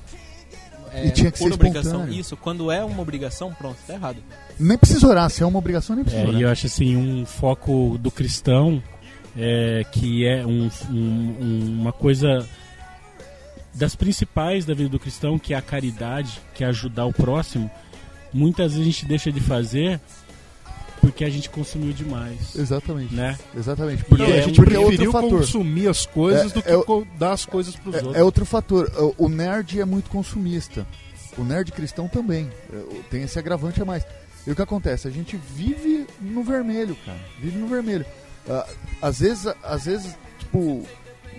[0.91, 1.91] É, E tinha que por ser obrigação.
[1.93, 2.19] espontâneo.
[2.19, 4.17] Isso, quando é uma obrigação, pronto, tá errado.
[4.59, 6.39] Nem precisa orar, se é uma obrigação, nem precisa É, orar.
[6.39, 8.81] e eu acho assim, um foco do cristão
[9.35, 12.47] é, que é um- um- uma coisa
[13.73, 17.71] das principais da vida do cristão, que é a caridade, que é ajudar o próximo,
[18.33, 19.99] muitas vezes a gente deixa de fazer
[21.01, 23.13] porque a gente consumiu demais, Exatamente.
[23.13, 23.37] né?
[23.55, 24.05] Exatamente.
[24.05, 25.39] Porque, Não, é a gente porque é outro preferiu fator.
[25.39, 28.15] consumir as coisas É, do que é dar as coisas pros outros.
[28.15, 28.89] É, é outro fator.
[29.17, 30.87] O- nerd é muito consumista.
[31.37, 32.49] O nerd cristão também.
[32.71, 34.05] É, Tem esse agravante a mais.
[34.47, 35.07] E o que acontece?
[35.07, 37.19] A gente vive no vermelho, cara.
[37.41, 38.05] Vive no vermelho.
[38.49, 38.65] Ah,
[39.01, 40.85] às vezes, às vezes, tipo,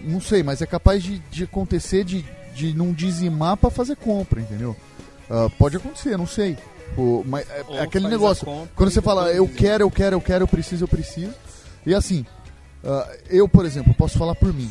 [0.02, 2.22] não sei, mas é capaz de, de acontecer de,
[2.54, 4.76] de não dizimar pra fazer compra, entendeu?
[5.30, 6.58] Ah, pode acontecer, não sei.
[6.94, 8.46] Pô, mas é, é aquele negócio.
[8.74, 11.34] Quando você fala, eu quero, eu quero, eu quero, eu preciso, eu preciso.
[11.84, 12.24] E assim,
[12.84, 14.70] ah, eu, por exemplo, posso falar por mim.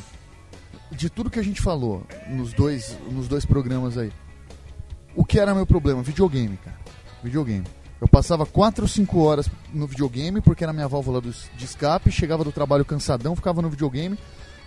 [0.91, 4.11] De tudo que a gente falou nos dois, nos dois programas aí,
[5.15, 6.03] o que era meu problema?
[6.03, 6.78] Videogame, cara.
[7.24, 7.65] Videogame.
[7.99, 12.43] Eu passava 4 ou 5 horas no videogame, porque era minha válvula de escape, chegava
[12.43, 14.19] do trabalho cansadão, ficava no videogame,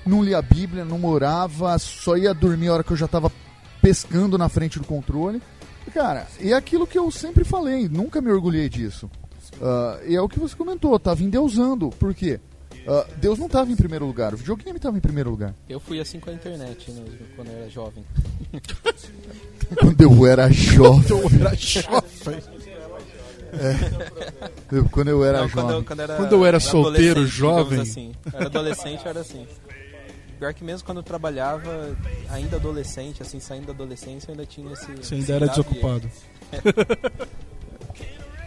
[0.07, 3.31] não lia a Bíblia, não orava, só ia dormir a hora que eu já tava
[3.83, 5.43] pescando na frente do controle.
[5.87, 9.11] E, Cara, e é aquilo que eu sempre falei, nunca me orgulhei disso.
[9.63, 11.91] Ah, e é o que você comentou, tava endeusando.
[11.91, 12.39] Por quê?
[12.89, 15.55] Ah, Deus não tava em primeiro lugar, o videogame tava em primeiro lugar.
[15.69, 18.05] Eu fui assim com a internet mesmo, quando eu era jovem.
[19.81, 21.19] Quando eu era jovem.
[21.19, 22.39] Eu era jovem.
[24.73, 25.77] eu- Quando eu era Não, quando, jovem.
[25.79, 27.81] eu, quando, era Quando eu era solteiro, digamos jovem.
[27.81, 28.13] Assim.
[28.33, 29.47] Eu era adolescente, eu era assim.
[30.39, 31.97] Pior que mesmo quando eu trabalhava,
[32.29, 34.93] ainda adolescente, assim, saindo da adolescência, eu ainda tinha esse.
[34.97, 36.11] Você ainda era desocupado.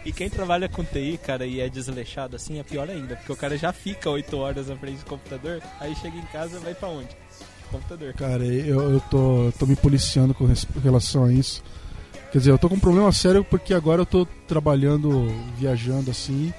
[0.04, 3.36] E quem trabalha com TI, cara, e é desleixado assim, é pior ainda, porque o
[3.36, 6.88] cara já fica 8 horas na frente do computador, aí chega em casa vai pra
[6.88, 7.08] onde?
[7.70, 8.14] Computador.
[8.14, 10.48] Cara, eu, eu tô, eu tô me policiando com
[10.82, 11.62] relação a isso.
[12.32, 16.52] Quer dizer, eu tô com um problema sério porque agora eu tô trabalhando, viajando assim.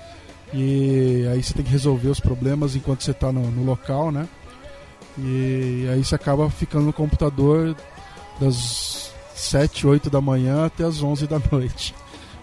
[0.54, 4.28] E aí você tem que resolver os problemas enquanto você tá no, no local, né?
[5.18, 7.76] E aí você acaba ficando no computador
[8.39, 11.93] das 7, 8 da manhã até as 11 da noite.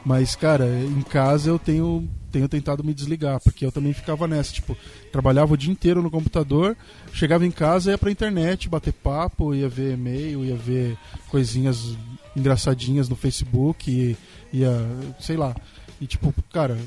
[0.04, 4.52] Mas, cara, em casa eu tenho, tenho tentado me desligar, porque eu também ficava nessa,
[4.52, 4.76] tipo,
[5.12, 6.76] trabalhava o dia inteiro no computador,
[7.12, 10.96] chegava em casa, ia pra internet, bater papo, ia ver e-mail, ia ver
[11.28, 11.96] coisinhas
[12.34, 14.16] engraçadinhas no Facebook,
[14.52, 14.86] ia,
[15.18, 15.54] sei lá.
[16.00, 16.78] E tipo, cara,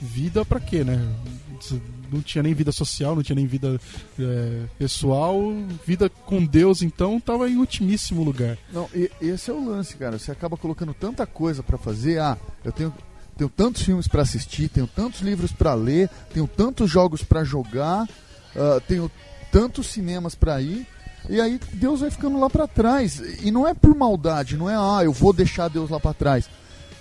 [0.00, 0.98] vida pra quê, né?
[2.10, 3.80] Não tinha nem vida social, não tinha nem vida
[4.18, 5.38] é, pessoal,
[5.86, 8.58] vida com Deus, então tava em ultimíssimo lugar.
[8.72, 10.18] Não, e, esse é o lance, cara.
[10.18, 12.18] Você acaba colocando tanta coisa pra fazer.
[12.20, 12.94] Ah, eu tenho,
[13.36, 18.08] tenho tantos filmes pra assistir, tenho tantos livros pra ler, tenho tantos jogos pra jogar,
[18.56, 19.10] ah, tenho
[19.52, 20.86] tantos cinemas pra ir.
[21.28, 23.20] E aí Deus vai ficando lá pra trás.
[23.42, 26.48] E não é por maldade, não é, ah, eu vou deixar Deus lá pra trás.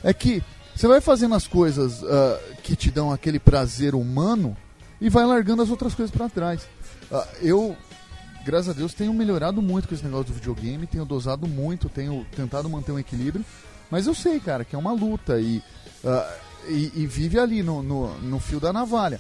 [0.04, 0.43] É que
[0.80, 4.55] você vai fazendo as coisas ah, que te dão aquele prazer humano
[5.01, 6.61] e vai largando as outras coisas pra trás.
[7.11, 7.75] Ah, eu,
[8.45, 12.25] graças a Deus, tenho melhorado muito com esse negócio do videogame, tenho dosado muito, tenho
[12.36, 13.43] tentado manter um equilíbrio,
[13.91, 15.61] mas eu sei, cara, que é uma luta e,
[16.05, 16.34] ah,
[16.67, 19.19] e, e vive ali no, no, no fio da navalha.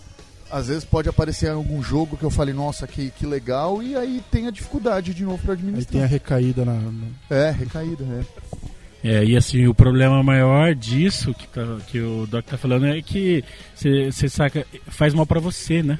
[0.51, 4.23] Às vezes pode aparecer algum jogo que eu fale, nossa, que, que legal, e aí
[4.31, 6.07] tem a dificuldade de novo pra Aí tem a administrar.
[6.07, 6.73] recaída na.
[6.73, 8.68] na- É, recaída, é.
[9.03, 13.01] É, e assim, o problema maior disso que, tá- que o Doc tá falando é
[13.01, 13.43] que
[13.73, 15.97] você saca, faz mal pra você, né?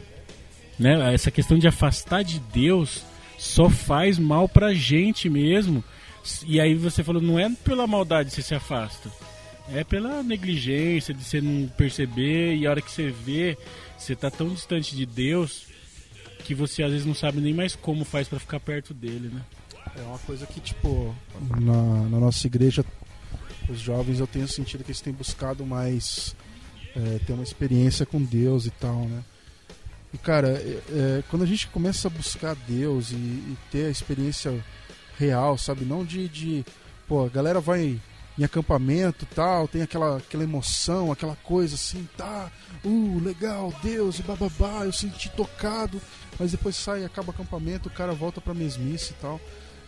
[0.78, 1.14] né?
[1.14, 3.04] Essa questão de afastar de Deus
[3.38, 5.84] só faz mal pra gente mesmo.
[6.46, 9.10] E aí você falou, não é pela maldade que você se afasta.
[9.74, 13.58] É pela negligência de você não perceber e a hora que você vê,
[13.98, 15.68] você tá tão distante de Deus
[16.44, 19.42] que você às vezes não sabe nem mais como faz pra ficar perto dele, né?
[19.96, 21.16] É uma coisa que, tipo,
[21.60, 22.86] na, na nossa igreja,
[23.70, 26.36] os jovens eu tenho sentido que eles têm buscado mais
[26.96, 29.24] é, ter uma experiência com Deus e tal, né?
[30.14, 33.92] E, cara, é, é, quando a gente começa a buscar Deus e, e ter a
[33.92, 34.64] experiência
[35.18, 35.86] real, sabe?
[35.86, 36.66] Não de, de.
[37.08, 38.00] Pô, a galera vai
[38.40, 42.50] em acampamento tal, tem aquela, aquela emoção, aquela coisa assim, tá,
[42.86, 46.02] uh, legal, Deus, e bababá, eu senti tocado,
[46.40, 49.42] mas depois sai, acaba o acampamento, o cara volta pra mesmice e tal.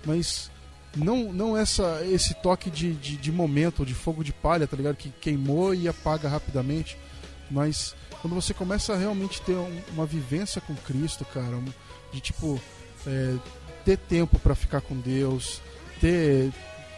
[0.05, 0.51] Mas
[0.95, 4.95] não, não essa, esse toque de, de, de momento, de fogo de palha, tá ligado?
[4.95, 6.97] Que queimou e apaga rapidamente.
[7.49, 11.65] Mas quando você começa a realmente ter um, uma vivência com Cristo, cara, um,
[12.11, 12.59] de tipo
[13.07, 13.35] é,
[13.85, 15.61] ter tempo para ficar com Deus,
[15.99, 16.51] ter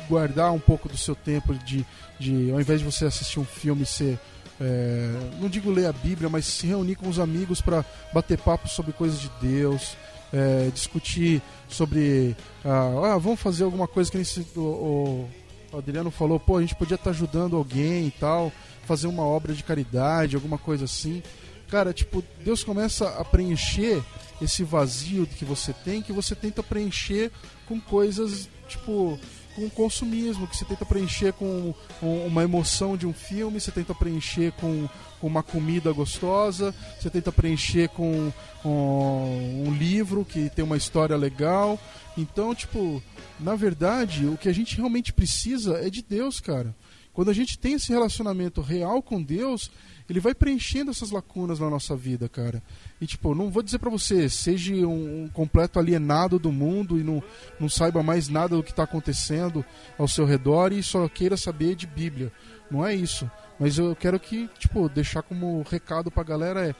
[0.09, 1.85] guardar um pouco do seu tempo de,
[2.19, 4.19] de ao invés de você assistir um filme ser
[4.59, 7.83] é, não digo ler a Bíblia, mas se reunir com os amigos para
[8.13, 9.97] bater papo sobre coisas de Deus,
[10.33, 14.25] é, discutir sobre ah, ah, vamos fazer alguma coisa que nem
[14.57, 15.29] o,
[15.71, 18.51] o Adriano falou, pô, a gente podia estar tá ajudando alguém e tal,
[18.85, 21.21] fazer uma obra de caridade, alguma coisa assim.
[21.69, 24.03] Cara, tipo, Deus começa a preencher
[24.41, 27.31] esse vazio que você tem, que você tenta preencher
[27.67, 29.19] com coisas, tipo,
[29.55, 34.51] com consumismo, que você tenta preencher com uma emoção de um filme, você tenta preencher
[34.53, 34.87] com,
[35.21, 38.31] uma comida gostosa, você tenta preencher com
[38.65, 41.79] um livro que tem uma história legal.
[42.17, 43.01] Então, tipo,
[43.39, 46.75] na verdade, o que a gente realmente precisa é de Deus, cara.
[47.13, 49.69] Quando a gente tem esse relacionamento real com Deus,
[50.09, 52.61] ele vai preenchendo essas lacunas na nossa vida, cara.
[52.99, 57.03] E tipo, não vou dizer para você, seja um, um, completo alienado do mundo e
[57.03, 57.21] não,
[57.59, 59.63] não saiba mais nada do que está acontecendo
[59.97, 62.31] ao seu redor e só queira saber de Bíblia.
[62.69, 63.29] Não é isso.
[63.59, 66.75] Mas eu quero que, tipo, deixar como recado pra galera é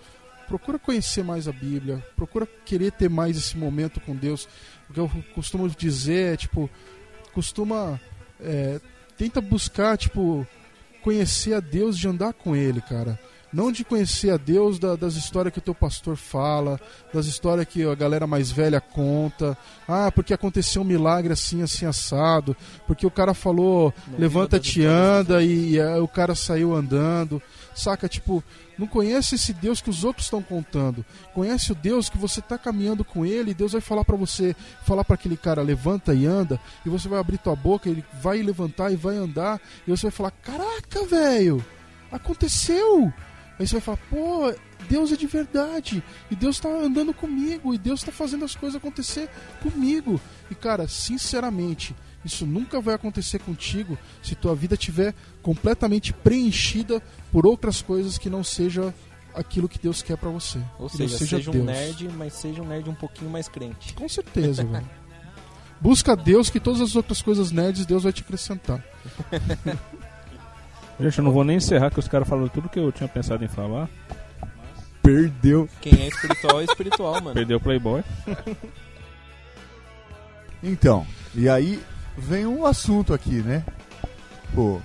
[0.47, 4.47] procura conhecer mais a Bíblia, procura querer ter mais esse momento com Deus.
[4.89, 6.69] O que eu costumo dizer é, tipo,
[7.34, 7.99] costuma.
[8.39, 8.79] É,
[9.18, 10.45] tenta buscar, tipo,
[11.01, 13.20] conhecer a Deus, de andar com Ele, cara.
[13.53, 16.80] Não de conhecer a Deus da, das histórias que o teu pastor fala,
[17.14, 19.55] das histórias que a galera mais velha conta.
[19.88, 22.57] Ah, porque aconteceu um milagre assim, assim, assado.
[22.88, 27.39] Porque o cara falou, levanta-te anda, e, e, e o cara saiu andando.
[27.76, 28.07] Saca?
[28.07, 28.43] Tipo,
[28.78, 31.05] não conhece esse Deus que os outros estão contando.
[31.34, 34.55] Conhece o Deus que você está caminhando com ele e Deus vai falar para você,
[34.84, 38.41] falar para aquele cara, levanta e anda, e você vai abrir tua boca, ele vai
[38.41, 41.63] levantar e vai andar, e você vai falar: "Caraca, velho!
[42.11, 43.11] Aconteceu!"
[43.59, 44.53] Aí você vai falar: "Pô,
[44.89, 48.76] Deus é de verdade, e Deus está andando comigo, e Deus está fazendo as coisas
[48.76, 49.30] acontecer
[49.61, 50.19] comigo".
[50.49, 51.95] E cara, sinceramente,
[52.26, 57.01] isso nunca vai acontecer contigo se tua vida estiver completamente preenchida
[57.32, 58.93] por outras coisas que não seja
[59.34, 60.59] aquilo que Deus quer para você.
[60.80, 63.93] Ou seja, seja, seja um nerd, mas seja um nerd um pouquinho mais crente.
[63.93, 64.89] Com certeza, velho.
[65.82, 68.82] Busca Deus que todas as outras coisas nerds Deus vai te acrescentar.
[70.99, 73.43] Gente, eu não vou nem encerrar que os caras falaram tudo que eu tinha pensado
[73.43, 73.89] em falar.
[75.01, 75.67] Perdeu.
[75.82, 77.34] Quem é espiritual é espiritual, mano.
[77.34, 78.03] Perdeu o Playboy.
[80.61, 81.05] Então,
[81.36, 81.84] e aí
[82.18, 83.64] vem um assunto aqui, né?
[84.53, 84.82] Pô,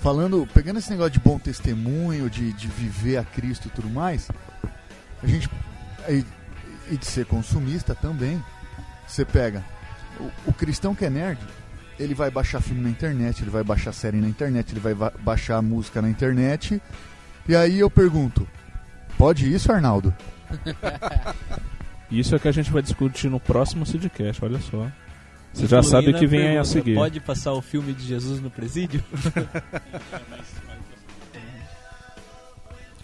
[0.00, 4.28] falando, pegando esse negócio de bom testemunho, de, de viver a Cristo e tudo mais,
[5.22, 5.48] a gente.
[6.08, 6.24] E,
[6.90, 8.42] e de ser consumista também.
[9.06, 9.62] Você pega
[10.18, 11.38] o, o, cristão que é nerd,
[11.98, 15.60] ele vai baixar filme na internet, ele vai baixar série na internet, ele vai baixar
[15.62, 16.80] música na internet.
[17.48, 18.46] E aí eu pergunto:
[19.16, 20.14] pode isso, Arnaldo?
[22.10, 24.86] Isso é que a gente vai discutir no próximo Sidcast, olha só.
[25.52, 26.94] Você já sabe o que vem aí a seguir.
[26.94, 29.02] Pode passar o filme de Jesus no presídio?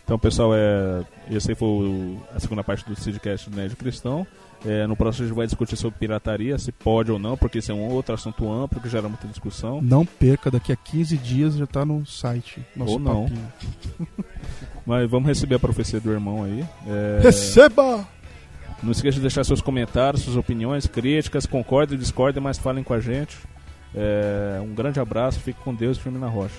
[0.03, 4.27] então, pessoal, é, esse aí foi o, a segunda parte do Sidcast do Nerd Cristão.
[4.65, 7.71] É, no próximo a gente vai discutir sobre pirataria, se pode ou não, porque esse
[7.71, 9.81] é um outro assunto amplo que gera muita discussão.
[9.81, 12.61] Não perca, daqui a 15 dias já está no site.
[12.75, 13.31] Nosso ou não.
[14.85, 16.65] Mas vamos receber a profecia do irmão aí.
[16.87, 17.21] É...
[17.23, 18.07] Receba!
[18.83, 23.01] Não esqueça de deixar seus comentários, suas opiniões, críticas, concordem, discordem, mas falem com a
[23.01, 23.37] gente.
[23.95, 26.55] É, um grande abraço, fique com Deus e firme na rocha.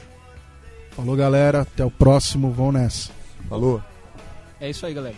[0.91, 1.61] Falou, galera.
[1.61, 2.51] Até o próximo.
[2.51, 3.11] Vão nessa.
[3.47, 3.81] Falou.
[4.59, 5.15] É isso aí, galera.